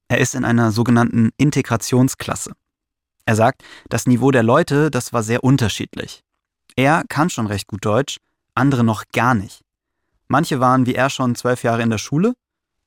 [0.07, 2.53] Er ist in einer sogenannten Integrationsklasse.
[3.25, 6.23] Er sagt, das Niveau der Leute, das war sehr unterschiedlich.
[6.75, 8.17] Er kann schon recht gut Deutsch,
[8.55, 9.61] andere noch gar nicht.
[10.27, 12.33] Manche waren wie er schon zwölf Jahre in der Schule,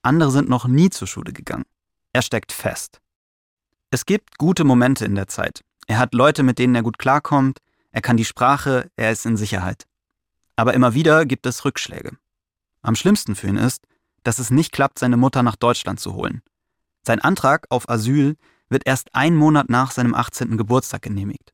[0.02, 1.64] andere sind noch nie zur Schule gegangen.
[2.12, 3.00] Er steckt fest.
[3.90, 5.60] Es gibt gute Momente in der Zeit.
[5.86, 7.58] Er hat Leute, mit denen er gut klarkommt,
[7.90, 9.86] er kann die Sprache, er ist in Sicherheit.
[10.56, 12.16] Aber immer wieder gibt es Rückschläge.
[12.82, 13.86] Am schlimmsten für ihn ist,
[14.24, 16.42] dass es nicht klappt, seine Mutter nach Deutschland zu holen.
[17.02, 18.36] Sein Antrag auf Asyl
[18.68, 20.56] wird erst einen Monat nach seinem 18.
[20.56, 21.52] Geburtstag genehmigt.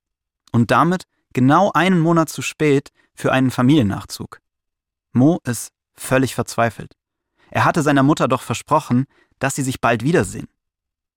[0.53, 4.41] Und damit genau einen Monat zu spät für einen Familiennachzug.
[5.13, 6.93] Mo ist völlig verzweifelt.
[7.51, 9.07] Er hatte seiner Mutter doch versprochen,
[9.39, 10.49] dass sie sich bald wiedersehen.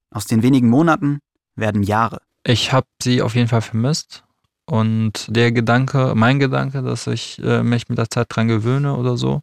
[0.09, 1.19] Aus den wenigen Monaten
[1.55, 2.21] werden Jahre.
[2.43, 4.23] Ich habe sie auf jeden Fall vermisst.
[4.65, 9.17] Und der Gedanke, mein Gedanke, dass ich äh, mich mit der Zeit dran gewöhne oder
[9.17, 9.41] so,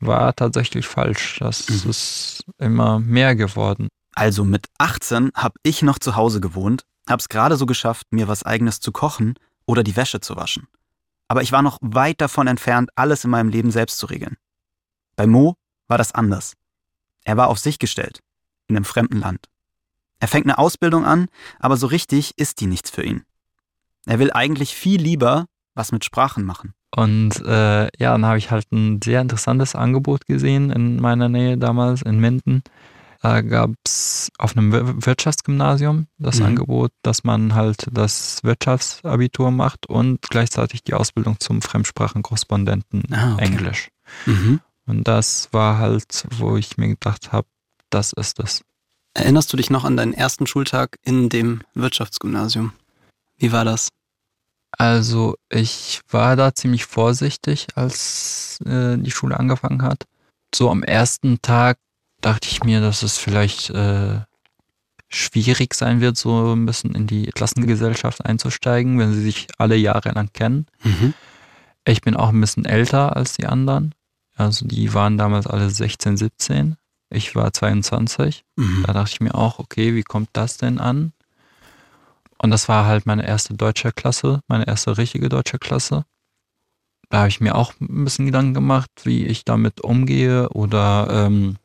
[0.00, 1.38] war tatsächlich falsch.
[1.40, 1.90] Das mhm.
[1.90, 3.88] ist immer mehr geworden.
[4.14, 8.26] Also mit 18 habe ich noch zu Hause gewohnt, habe es gerade so geschafft, mir
[8.26, 9.34] was eigenes zu kochen
[9.66, 10.66] oder die Wäsche zu waschen.
[11.28, 14.36] Aber ich war noch weit davon entfernt, alles in meinem Leben selbst zu regeln.
[15.14, 15.54] Bei Mo
[15.88, 16.54] war das anders.
[17.24, 18.20] Er war auf sich gestellt,
[18.66, 19.46] in einem fremden Land.
[20.20, 21.28] Er fängt eine Ausbildung an,
[21.58, 23.24] aber so richtig ist die nichts für ihn.
[24.06, 25.46] Er will eigentlich viel lieber
[25.78, 26.74] was mit Sprachen machen.
[26.94, 31.56] Und äh, ja, dann habe ich halt ein sehr interessantes Angebot gesehen in meiner Nähe
[31.56, 32.62] damals in Minden.
[33.20, 36.46] Da gab es auf einem Wirtschaftsgymnasium das mhm.
[36.46, 43.44] Angebot, dass man halt das Wirtschaftsabitur macht und gleichzeitig die Ausbildung zum Fremdsprachenkorrespondenten ah, okay.
[43.44, 43.88] Englisch.
[44.26, 44.60] Mhm.
[44.86, 47.46] Und das war halt, wo ich mir gedacht habe,
[47.90, 48.62] das ist es.
[49.18, 52.72] Erinnerst du dich noch an deinen ersten Schultag in dem Wirtschaftsgymnasium?
[53.36, 53.88] Wie war das?
[54.70, 60.04] Also ich war da ziemlich vorsichtig, als äh, die Schule angefangen hat.
[60.54, 61.78] So am ersten Tag
[62.20, 64.20] dachte ich mir, dass es vielleicht äh,
[65.08, 70.10] schwierig sein wird, so ein bisschen in die Klassengesellschaft einzusteigen, wenn sie sich alle Jahre
[70.10, 70.66] lang kennen.
[70.84, 71.12] Mhm.
[71.84, 73.96] Ich bin auch ein bisschen älter als die anderen.
[74.36, 76.76] Also die waren damals alle 16, 17.
[77.10, 78.44] Ich war 22.
[78.56, 78.84] Mhm.
[78.86, 81.12] Da dachte ich mir auch, okay, wie kommt das denn an?
[82.40, 86.04] Und das war halt meine erste deutsche Klasse, meine erste richtige deutsche Klasse.
[87.08, 91.56] Da habe ich mir auch ein bisschen Gedanken gemacht, wie ich damit umgehe oder ähm,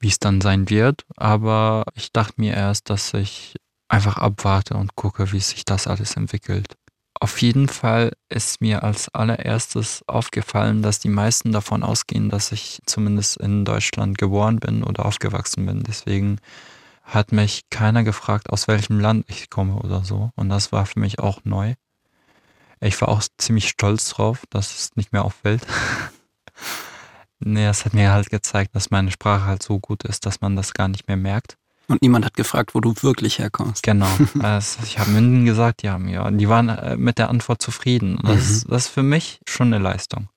[0.00, 1.04] wie es dann sein wird.
[1.16, 3.54] Aber ich dachte mir erst, dass ich
[3.88, 6.76] einfach abwarte und gucke, wie sich das alles entwickelt.
[7.18, 12.80] Auf jeden Fall ist mir als allererstes aufgefallen, dass die meisten davon ausgehen, dass ich
[12.84, 15.82] zumindest in Deutschland geboren bin oder aufgewachsen bin.
[15.82, 16.38] Deswegen
[17.04, 20.30] hat mich keiner gefragt, aus welchem Land ich komme oder so.
[20.34, 21.74] Und das war für mich auch neu.
[22.80, 25.66] Ich war auch ziemlich stolz drauf, dass es nicht mehr auffällt.
[27.38, 30.56] nee, es hat mir halt gezeigt, dass meine Sprache halt so gut ist, dass man
[30.56, 31.56] das gar nicht mehr merkt.
[31.88, 33.82] Und niemand hat gefragt, wo du wirklich herkommst.
[33.82, 34.08] Genau.
[34.82, 36.30] Ich habe Münden gesagt, ja, ja.
[36.30, 38.18] Die waren äh, mit der Antwort zufrieden.
[38.22, 38.70] Das, mhm.
[38.70, 40.28] das ist für mich schon eine Leistung.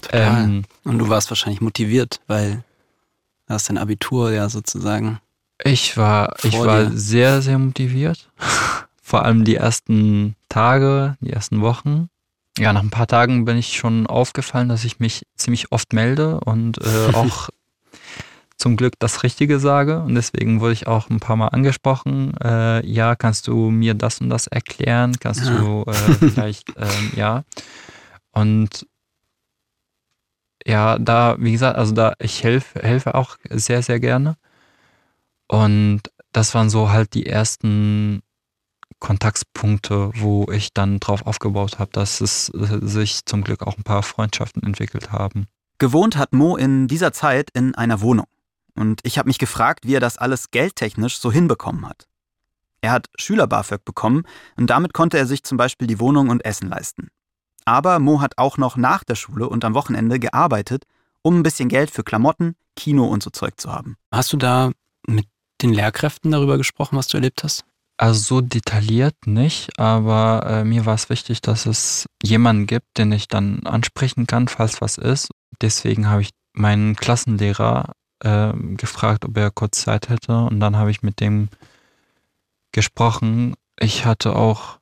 [0.00, 0.44] Total.
[0.44, 2.64] Ähm, Und du warst wahrscheinlich motiviert, weil
[3.46, 5.20] du hast dein Abitur ja sozusagen.
[5.62, 8.30] Ich war, ich war sehr, sehr motiviert.
[9.02, 12.08] Vor allem die ersten Tage, die ersten Wochen.
[12.58, 16.40] Ja, nach ein paar Tagen bin ich schon aufgefallen, dass ich mich ziemlich oft melde
[16.40, 17.48] und äh, auch
[18.60, 20.02] zum Glück das Richtige sage.
[20.02, 22.34] Und deswegen wurde ich auch ein paar Mal angesprochen.
[22.42, 25.16] Äh, ja, kannst du mir das und das erklären?
[25.18, 25.58] Kannst ja.
[25.58, 27.44] du äh, vielleicht, ähm, ja.
[28.32, 28.86] Und
[30.66, 34.36] ja, da, wie gesagt, also da, ich helfe, helfe auch sehr, sehr gerne.
[35.48, 38.22] Und das waren so halt die ersten
[39.00, 43.84] Kontaktpunkte, wo ich dann drauf aufgebaut habe, dass es äh, sich zum Glück auch ein
[43.84, 45.46] paar Freundschaften entwickelt haben.
[45.78, 48.26] Gewohnt hat Mo in dieser Zeit in einer Wohnung.
[48.80, 52.08] Und ich habe mich gefragt, wie er das alles geldtechnisch so hinbekommen hat.
[52.80, 54.22] Er hat Schüler-BAföG bekommen
[54.56, 57.08] und damit konnte er sich zum Beispiel die Wohnung und Essen leisten.
[57.66, 60.84] Aber Mo hat auch noch nach der Schule und am Wochenende gearbeitet,
[61.20, 63.96] um ein bisschen Geld für Klamotten, Kino und so Zeug zu haben.
[64.10, 64.72] Hast du da
[65.06, 65.26] mit
[65.60, 67.66] den Lehrkräften darüber gesprochen, was du erlebt hast?
[67.98, 73.12] Also so detailliert nicht, aber äh, mir war es wichtig, dass es jemanden gibt, den
[73.12, 75.28] ich dann ansprechen kann, falls was ist.
[75.60, 80.90] Deswegen habe ich meinen Klassenlehrer äh, gefragt, ob er kurz Zeit hätte und dann habe
[80.90, 81.48] ich mit dem
[82.72, 83.54] gesprochen.
[83.78, 84.78] Ich hatte auch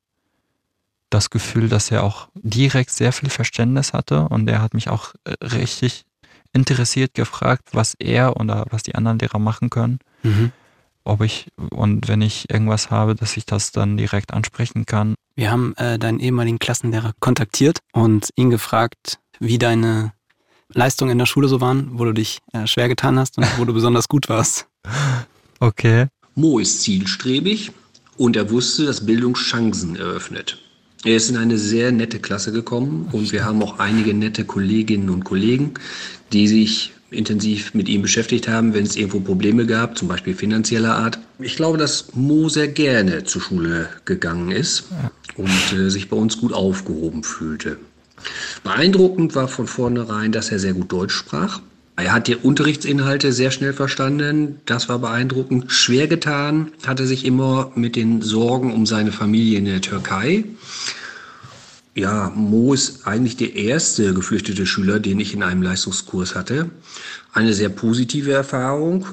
[1.10, 5.14] das Gefühl, dass er auch direkt sehr viel Verständnis hatte und er hat mich auch
[5.24, 6.04] äh, richtig
[6.52, 9.98] interessiert gefragt, was er oder was die anderen Lehrer machen können.
[10.22, 10.52] Mhm.
[11.04, 15.14] Ob ich und wenn ich irgendwas habe, dass ich das dann direkt ansprechen kann.
[15.34, 20.12] Wir haben äh, deinen ehemaligen Klassenlehrer kontaktiert und ihn gefragt, wie deine
[20.74, 23.64] Leistungen in der Schule so waren, wo du dich äh, schwer getan hast und wo
[23.64, 24.66] du besonders gut warst.
[25.60, 26.06] Okay.
[26.36, 27.72] Mo ist zielstrebig
[28.16, 30.56] und er wusste, dass Bildung Chancen eröffnet.
[31.04, 35.10] Er ist in eine sehr nette Klasse gekommen und wir haben auch einige nette Kolleginnen
[35.10, 35.74] und Kollegen,
[36.32, 40.94] die sich intensiv mit ihm beschäftigt haben, wenn es irgendwo Probleme gab, zum Beispiel finanzieller
[40.94, 41.18] Art.
[41.38, 44.84] Ich glaube, dass Mo sehr gerne zur Schule gegangen ist
[45.36, 47.78] und äh, sich bei uns gut aufgehoben fühlte.
[48.64, 51.60] Beeindruckend war von vornherein, dass er sehr gut Deutsch sprach.
[51.96, 54.60] Er hat die Unterrichtsinhalte sehr schnell verstanden.
[54.66, 55.72] Das war beeindruckend.
[55.72, 60.44] Schwer getan hat er sich immer mit den Sorgen um seine Familie in der Türkei.
[61.96, 66.70] Ja, Mo ist eigentlich der erste geflüchtete Schüler, den ich in einem Leistungskurs hatte.
[67.32, 69.06] Eine sehr positive Erfahrung.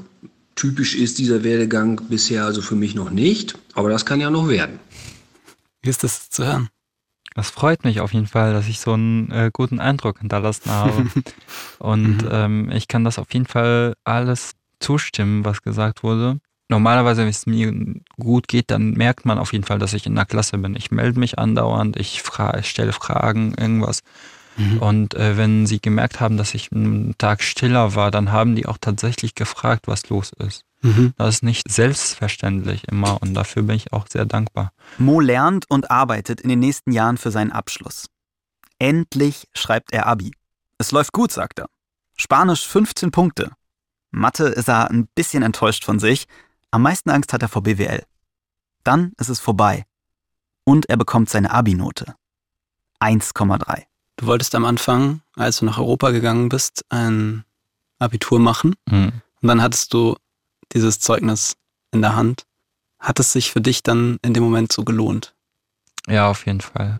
[0.53, 4.47] Typisch ist dieser Werdegang bisher also für mich noch nicht, aber das kann ja noch
[4.47, 4.79] werden.
[5.81, 6.69] Wie ist das zu hören?
[7.35, 11.05] Das freut mich auf jeden Fall, dass ich so einen äh, guten Eindruck hinterlassen habe.
[11.79, 12.29] Und mhm.
[12.31, 16.39] ähm, ich kann das auf jeden Fall alles zustimmen, was gesagt wurde.
[16.69, 17.73] Normalerweise, wenn es mir
[18.17, 20.75] gut geht, dann merkt man auf jeden Fall, dass ich in der Klasse bin.
[20.75, 24.01] Ich melde mich andauernd, ich, fra ich stelle Fragen, irgendwas.
[24.55, 24.77] Mhm.
[24.79, 28.65] Und äh, wenn sie gemerkt haben, dass ich einen Tag stiller war, dann haben die
[28.65, 30.63] auch tatsächlich gefragt, was los ist.
[30.85, 31.13] Mhm.
[31.17, 34.71] Das ist nicht selbstverständlich immer und dafür bin ich auch sehr dankbar.
[34.99, 38.05] Mo lernt und arbeitet in den nächsten Jahren für seinen Abschluss.
[38.77, 40.31] Endlich schreibt er Abi.
[40.77, 41.69] Es läuft gut, sagt er.
[42.15, 43.51] Spanisch 15 Punkte.
[44.11, 46.27] Mathe ist er ein bisschen enttäuscht von sich.
[46.69, 48.03] Am meisten Angst hat er vor BWL.
[48.83, 49.85] Dann ist es vorbei.
[50.65, 52.13] Und er bekommt seine Abi-Note.
[52.99, 53.83] 1,3.
[54.17, 57.43] Du wolltest am Anfang, als du nach Europa gegangen bist, ein
[57.97, 58.75] Abitur machen.
[58.85, 59.13] Mhm.
[59.41, 60.15] Und dann hattest du
[60.73, 61.56] dieses Zeugnis
[61.91, 62.43] in der Hand.
[62.99, 65.34] Hat es sich für dich dann in dem Moment so gelohnt?
[66.07, 66.99] Ja, auf jeden Fall.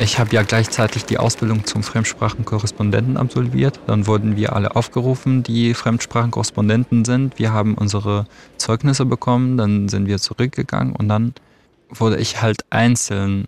[0.00, 3.80] Ich habe ja gleichzeitig die Ausbildung zum Fremdsprachenkorrespondenten absolviert.
[3.86, 7.38] Dann wurden wir alle aufgerufen, die Fremdsprachenkorrespondenten sind.
[7.38, 8.24] Wir haben unsere
[8.56, 11.34] Zeugnisse bekommen, dann sind wir zurückgegangen und dann
[11.90, 13.44] wurde ich halt einzeln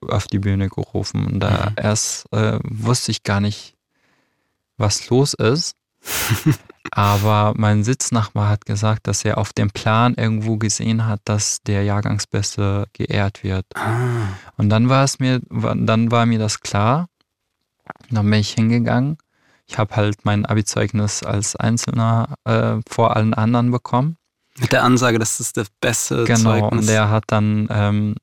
[0.00, 1.24] auf die Bühne gerufen.
[1.24, 1.76] Und da mhm.
[1.76, 3.75] erst äh, wusste ich gar nicht,
[4.76, 5.74] was los ist.
[6.92, 11.82] Aber mein Sitznachbar hat gesagt, dass er auf dem Plan irgendwo gesehen hat, dass der
[11.82, 13.66] Jahrgangsbeste geehrt wird.
[13.74, 14.28] Ah.
[14.56, 17.08] Und dann war es mir, dann war mir das klar.
[18.10, 19.18] Dann bin ich hingegangen.
[19.66, 24.16] ich habe halt mein Abi-Zeugnis als Einzelner äh, vor allen anderen bekommen.
[24.58, 26.80] Mit der Ansage, das ist das beste Genau, Zeugnis.
[26.82, 28.14] und der hat dann, ähm,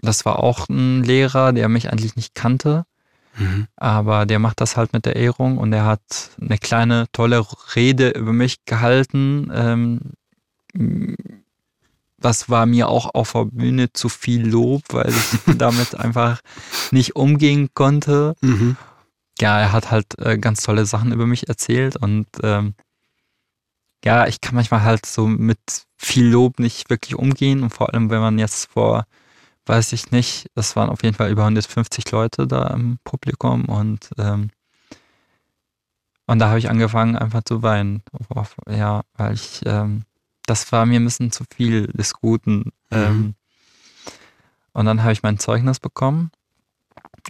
[0.00, 2.84] das war auch ein Lehrer, der mich eigentlich nicht kannte,
[3.36, 3.66] Mhm.
[3.76, 8.10] aber der macht das halt mit der Ehrung und er hat eine kleine, tolle Rede
[8.10, 9.50] über mich gehalten.
[9.52, 10.00] Ähm,
[12.18, 16.40] das war mir auch auf der Bühne zu viel Lob, weil ich damit einfach
[16.90, 18.34] nicht umgehen konnte.
[18.40, 18.76] Mhm.
[19.40, 22.74] Ja, er hat halt äh, ganz tolle Sachen über mich erzählt und ähm,
[24.04, 25.58] ja, ich kann manchmal halt so mit
[25.96, 29.06] viel Lob nicht wirklich umgehen und vor allem, wenn man jetzt vor,
[29.66, 34.10] weiß ich nicht, das waren auf jeden Fall über 150 Leute da im Publikum und
[34.18, 34.50] ähm,
[36.26, 38.02] und da habe ich angefangen einfach zu weinen.
[38.66, 40.04] Ja, weil ich, ähm,
[40.46, 42.72] das war mir ein bisschen zu viel des Guten.
[42.90, 43.34] Ähm,
[44.72, 46.30] und dann habe ich mein Zeugnis bekommen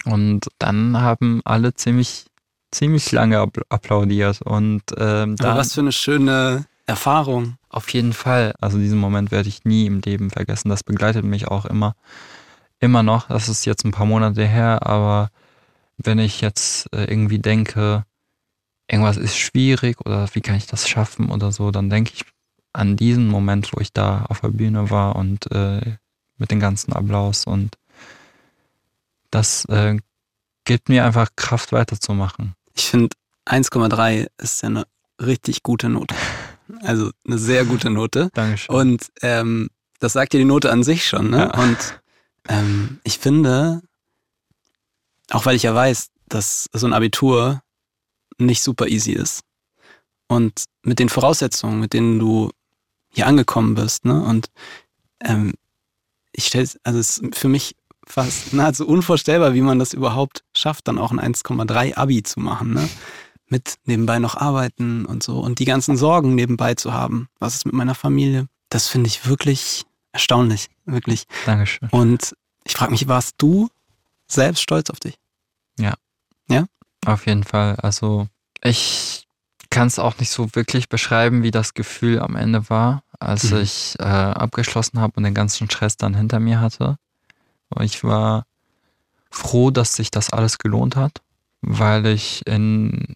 [0.05, 2.27] und dann haben alle ziemlich,
[2.71, 4.43] ziemlich lange appl- applaudiert.
[4.43, 7.57] Und ähm, dann, was für eine schöne Erfahrung.
[7.69, 8.55] auf jeden Fall.
[8.61, 10.69] Also diesen Moment werde ich nie im Leben vergessen.
[10.69, 11.95] Das begleitet mich auch immer,
[12.79, 13.29] immer noch.
[13.29, 15.31] Das ist jetzt ein paar Monate her, aber
[15.97, 18.05] wenn ich jetzt äh, irgendwie denke,
[18.89, 22.25] irgendwas ist schwierig oder wie kann ich das schaffen oder so, dann denke ich
[22.73, 25.97] an diesen Moment, wo ich da auf der Bühne war und äh,
[26.37, 27.77] mit dem ganzen Applaus und
[29.31, 29.97] das äh,
[30.65, 32.55] gibt mir einfach Kraft weiterzumachen.
[32.75, 33.17] Ich finde
[33.47, 34.87] 1,3 ist ja eine
[35.21, 36.15] richtig gute Note.
[36.83, 38.31] Also eine sehr gute Note.
[38.35, 38.75] Dankeschön.
[38.75, 41.31] Und ähm, das sagt ja die Note an sich schon.
[41.31, 41.51] Ne?
[41.55, 41.63] Ja.
[41.63, 42.01] Und
[42.49, 43.83] ähm, ich finde,
[45.31, 47.63] auch weil ich ja weiß, dass so ein Abitur
[48.39, 49.43] nicht super easy ist.
[50.27, 52.51] Und mit den Voraussetzungen, mit denen du
[53.11, 54.23] hier angekommen bist, ne?
[54.23, 54.49] Und
[55.23, 55.55] ähm,
[56.33, 60.89] ich stelle also es ist für mich fast nahezu unvorstellbar, wie man das überhaupt schafft,
[60.89, 62.89] dann auch ein 1,3 Abi zu machen, ne?
[63.55, 67.29] Mit nebenbei noch arbeiten und so und die ganzen Sorgen nebenbei zu haben.
[67.39, 68.49] Was ist mit meiner Familie?
[68.69, 71.27] Das finde ich wirklich erstaunlich, wirklich.
[71.47, 71.89] Dankeschön.
[71.91, 72.35] Und
[72.65, 73.69] ich frage mich, warst du
[74.27, 75.15] selbst stolz auf dich?
[77.07, 77.77] Auf jeden Fall.
[77.77, 78.27] Also
[78.63, 79.29] ich
[79.71, 83.59] kann es auch nicht so wirklich beschreiben, wie das Gefühl am Ende war, als Mhm.
[83.59, 86.97] ich äh, abgeschlossen habe und den ganzen Stress dann hinter mir hatte.
[87.69, 88.47] Und ich war
[89.31, 91.21] froh, dass sich das alles gelohnt hat,
[91.61, 93.15] weil ich in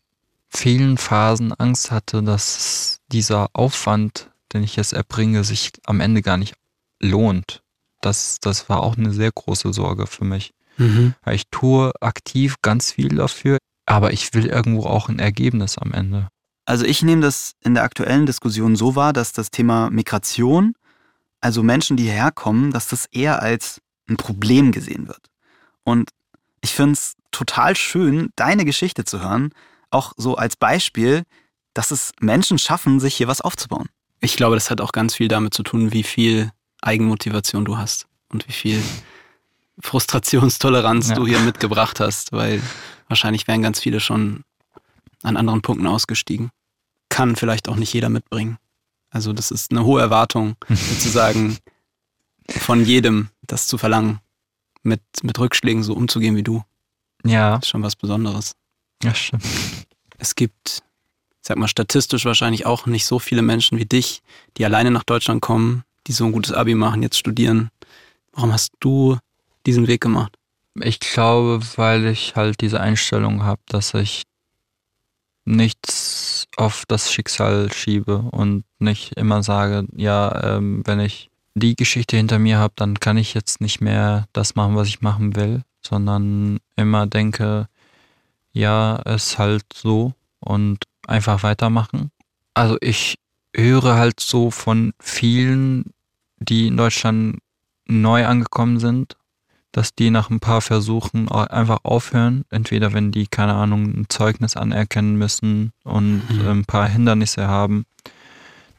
[0.48, 6.36] vielen Phasen Angst hatte, dass dieser Aufwand, den ich jetzt erbringe, sich am Ende gar
[6.36, 6.54] nicht
[7.00, 7.62] lohnt.
[8.00, 10.52] Das, das war auch eine sehr große Sorge für mich.
[10.76, 11.14] Mhm.
[11.22, 15.92] Weil Ich tue aktiv ganz viel dafür, aber ich will irgendwo auch ein Ergebnis am
[15.92, 16.28] Ende.
[16.64, 20.74] Also ich nehme das in der aktuellen Diskussion so wahr, dass das Thema Migration,
[21.40, 25.30] also Menschen, die hierher kommen, dass das eher als ein Problem gesehen wird.
[25.84, 26.10] Und
[26.60, 29.50] ich finde es total schön, deine Geschichte zu hören,
[29.90, 31.24] auch so als Beispiel,
[31.74, 33.88] dass es Menschen schaffen, sich hier was aufzubauen.
[34.20, 36.50] Ich glaube, das hat auch ganz viel damit zu tun, wie viel
[36.82, 38.82] Eigenmotivation du hast und wie viel
[39.80, 41.14] Frustrationstoleranz Ja.
[41.14, 42.62] du hier mitgebracht hast, weil
[43.08, 44.44] wahrscheinlich wären ganz viele schon
[45.22, 46.50] an anderen Punkten ausgestiegen.
[47.08, 48.58] Kann vielleicht auch nicht jeder mitbringen.
[49.10, 51.58] Also das ist eine hohe Erwartung, sozusagen
[52.48, 54.20] von jedem, das zu verlangen,
[54.82, 56.62] mit, mit Rückschlägen so umzugehen wie du.
[57.24, 58.54] Ja, Das ist schon was Besonderes.
[59.02, 59.44] Ja, stimmt.
[60.18, 60.82] Es gibt,
[61.40, 64.22] ich sag mal, statistisch wahrscheinlich auch nicht so viele Menschen wie dich,
[64.56, 67.70] die alleine nach Deutschland kommen, die so ein gutes Abi machen, jetzt studieren.
[68.32, 69.18] Warum hast du
[69.66, 70.36] diesen Weg gemacht?
[70.80, 74.24] Ich glaube, weil ich halt diese Einstellung habe, dass ich
[75.44, 82.16] nichts auf das Schicksal schiebe und nicht immer sage, ja, ähm, wenn ich die Geschichte
[82.16, 85.62] hinter mir habe, dann kann ich jetzt nicht mehr das machen, was ich machen will,
[85.82, 87.68] sondern immer denke,
[88.58, 92.10] ja, ist halt so und einfach weitermachen.
[92.54, 93.18] Also ich
[93.54, 95.92] höre halt so von vielen,
[96.38, 97.38] die in Deutschland
[97.86, 99.16] neu angekommen sind,
[99.72, 102.44] dass die nach ein paar Versuchen einfach aufhören.
[102.50, 106.48] Entweder wenn die, keine Ahnung, ein Zeugnis anerkennen müssen und Mhm.
[106.48, 107.86] ein paar Hindernisse haben,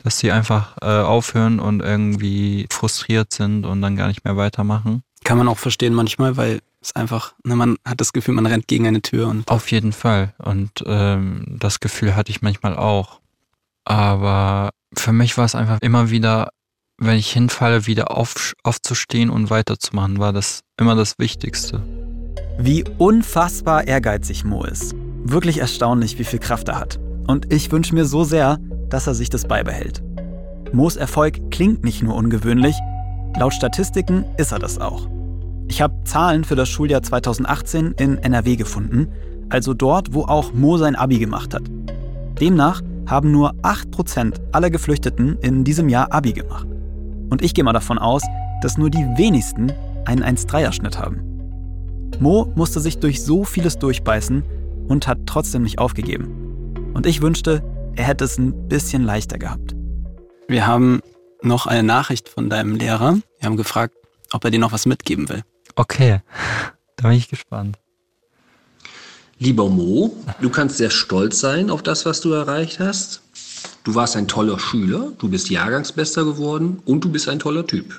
[0.04, 5.04] dass sie einfach äh, aufhören und irgendwie frustriert sind und dann gar nicht mehr weitermachen.
[5.24, 8.68] Kann man auch verstehen manchmal, weil es einfach, ne, man hat das Gefühl, man rennt
[8.68, 10.34] gegen eine Tür und Auf jeden Fall.
[10.38, 13.20] Und ähm, das Gefühl hatte ich manchmal auch.
[13.86, 16.50] Aber für mich war es einfach immer wieder,
[16.98, 21.84] wenn ich hinfalle, wieder auf, aufzustehen und weiterzumachen, war das immer das Wichtigste.
[22.58, 24.96] Wie unfassbar ehrgeizig Mo ist.
[25.24, 27.00] Wirklich erstaunlich, wie viel Kraft er hat.
[27.28, 28.58] Und ich wünsche mir so sehr,
[28.90, 30.02] dass er sich das beibehält.
[30.74, 32.76] Mo's Erfolg klingt nicht nur ungewöhnlich,
[33.38, 35.08] laut Statistiken ist er das auch.
[35.70, 39.08] Ich habe Zahlen für das Schuljahr 2018 in NRW gefunden.
[39.50, 41.64] also dort, wo auch Mo sein Abi gemacht hat.
[42.40, 46.68] Demnach haben nur 8% aller Geflüchteten in diesem Jahr Abi gemacht.
[47.30, 48.24] Und ich gehe mal davon aus,
[48.62, 49.72] dass nur die wenigsten
[50.06, 51.22] einen 1-3er-Schnitt haben.
[52.20, 54.44] Mo musste sich durch so vieles durchbeißen
[54.88, 56.92] und hat trotzdem nicht aufgegeben.
[56.94, 57.64] Und ich wünschte,
[57.96, 59.76] er hätte es ein bisschen leichter gehabt.
[60.48, 61.02] Wir haben
[61.42, 63.18] noch eine Nachricht von deinem Lehrer.
[63.40, 63.96] Wir haben gefragt,
[64.32, 65.44] ob er dir noch was mitgeben will.
[65.80, 66.20] Okay,
[66.98, 67.80] da bin ich gespannt.
[69.38, 73.22] Lieber Mo, du kannst sehr stolz sein auf das, was du erreicht hast.
[73.86, 77.98] Du warst ein toller Schüler, du bist Jahrgangsbester geworden und du bist ein toller Typ.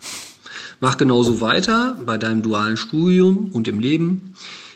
[0.80, 4.34] Mach genauso weiter bei deinem dualen Studium und im Leben.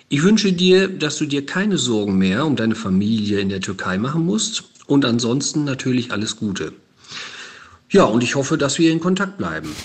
[0.09, 3.99] Ich wünsche dir, dass du dir keine Sorgen mehr um deine Familie in der Türkei
[3.99, 6.73] machen musst und ansonsten natürlich alles Gute.
[7.91, 9.77] Ja, und ich hoffe, dass wir in Kontakt bleiben.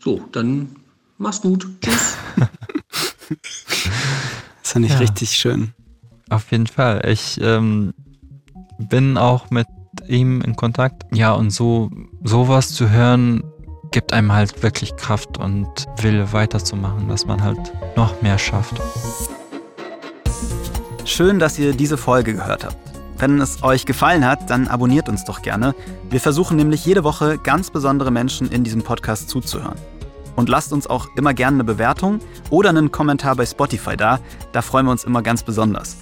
[0.00, 0.76] So, dann
[1.18, 1.66] mach's gut.
[1.80, 2.16] Tschüss.
[4.62, 4.98] das fand ich Ja.
[4.98, 5.72] richtig schön.
[6.30, 7.02] Auf jeden Fall.
[7.08, 7.92] Ich ähm,
[8.78, 9.66] bin auch mit
[10.08, 11.04] ihm in Kontakt.
[11.12, 11.90] Ja, und so
[12.24, 13.42] sowas zu hören,
[13.90, 15.68] gibt einem halt wirklich Kraft und
[16.00, 17.58] Wille weiterzumachen, dass man halt
[17.96, 18.80] noch mehr schafft.
[21.04, 22.76] Schön, dass ihr diese Folge gehört habt.
[23.18, 25.74] Wenn es euch gefallen hat, dann abonniert uns doch gerne.
[26.10, 29.76] Wir versuchen nämlich jede Woche ganz besondere Menschen in diesem Podcast zuzuhören.
[30.36, 32.20] Und lasst uns auch immer gerne eine Bewertung
[32.50, 34.18] oder einen Kommentar bei Spotify da.
[34.52, 35.96] Da freuen wir uns immer ganz besonders.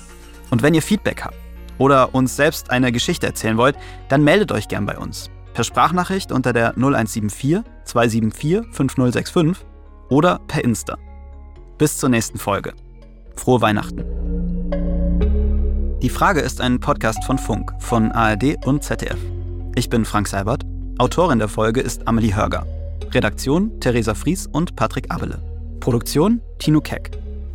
[0.51, 1.37] Und wenn ihr Feedback habt
[1.78, 3.76] oder uns selbst eine Geschichte erzählen wollt,
[4.09, 5.31] dann meldet euch gern bei uns.
[5.55, 9.66] Per Sprachnachricht unter der 0174 274 5065
[10.09, 10.97] oder per Insta.
[11.78, 12.74] Bis zur nächsten Folge.
[13.37, 14.05] Frohe Weihnachten.
[16.03, 19.18] Die Frage ist ein Podcast von Funk, von ARD und ZDF.
[19.74, 20.64] Ich bin Frank Seibert.
[20.99, 22.66] Autorin der Folge ist Amelie Hörger.
[23.13, 25.43] Redaktion Theresa Fries und Patrick Abele.
[25.81, 27.11] Produktion Tino Keck.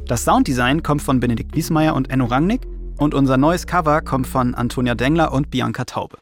[0.06, 4.54] Das Sounddesign kommt von Benedikt Wiesmeier und Enno Rangnick und unser neues Cover kommt von
[4.54, 6.18] Antonia Dengler und Bianca Taube.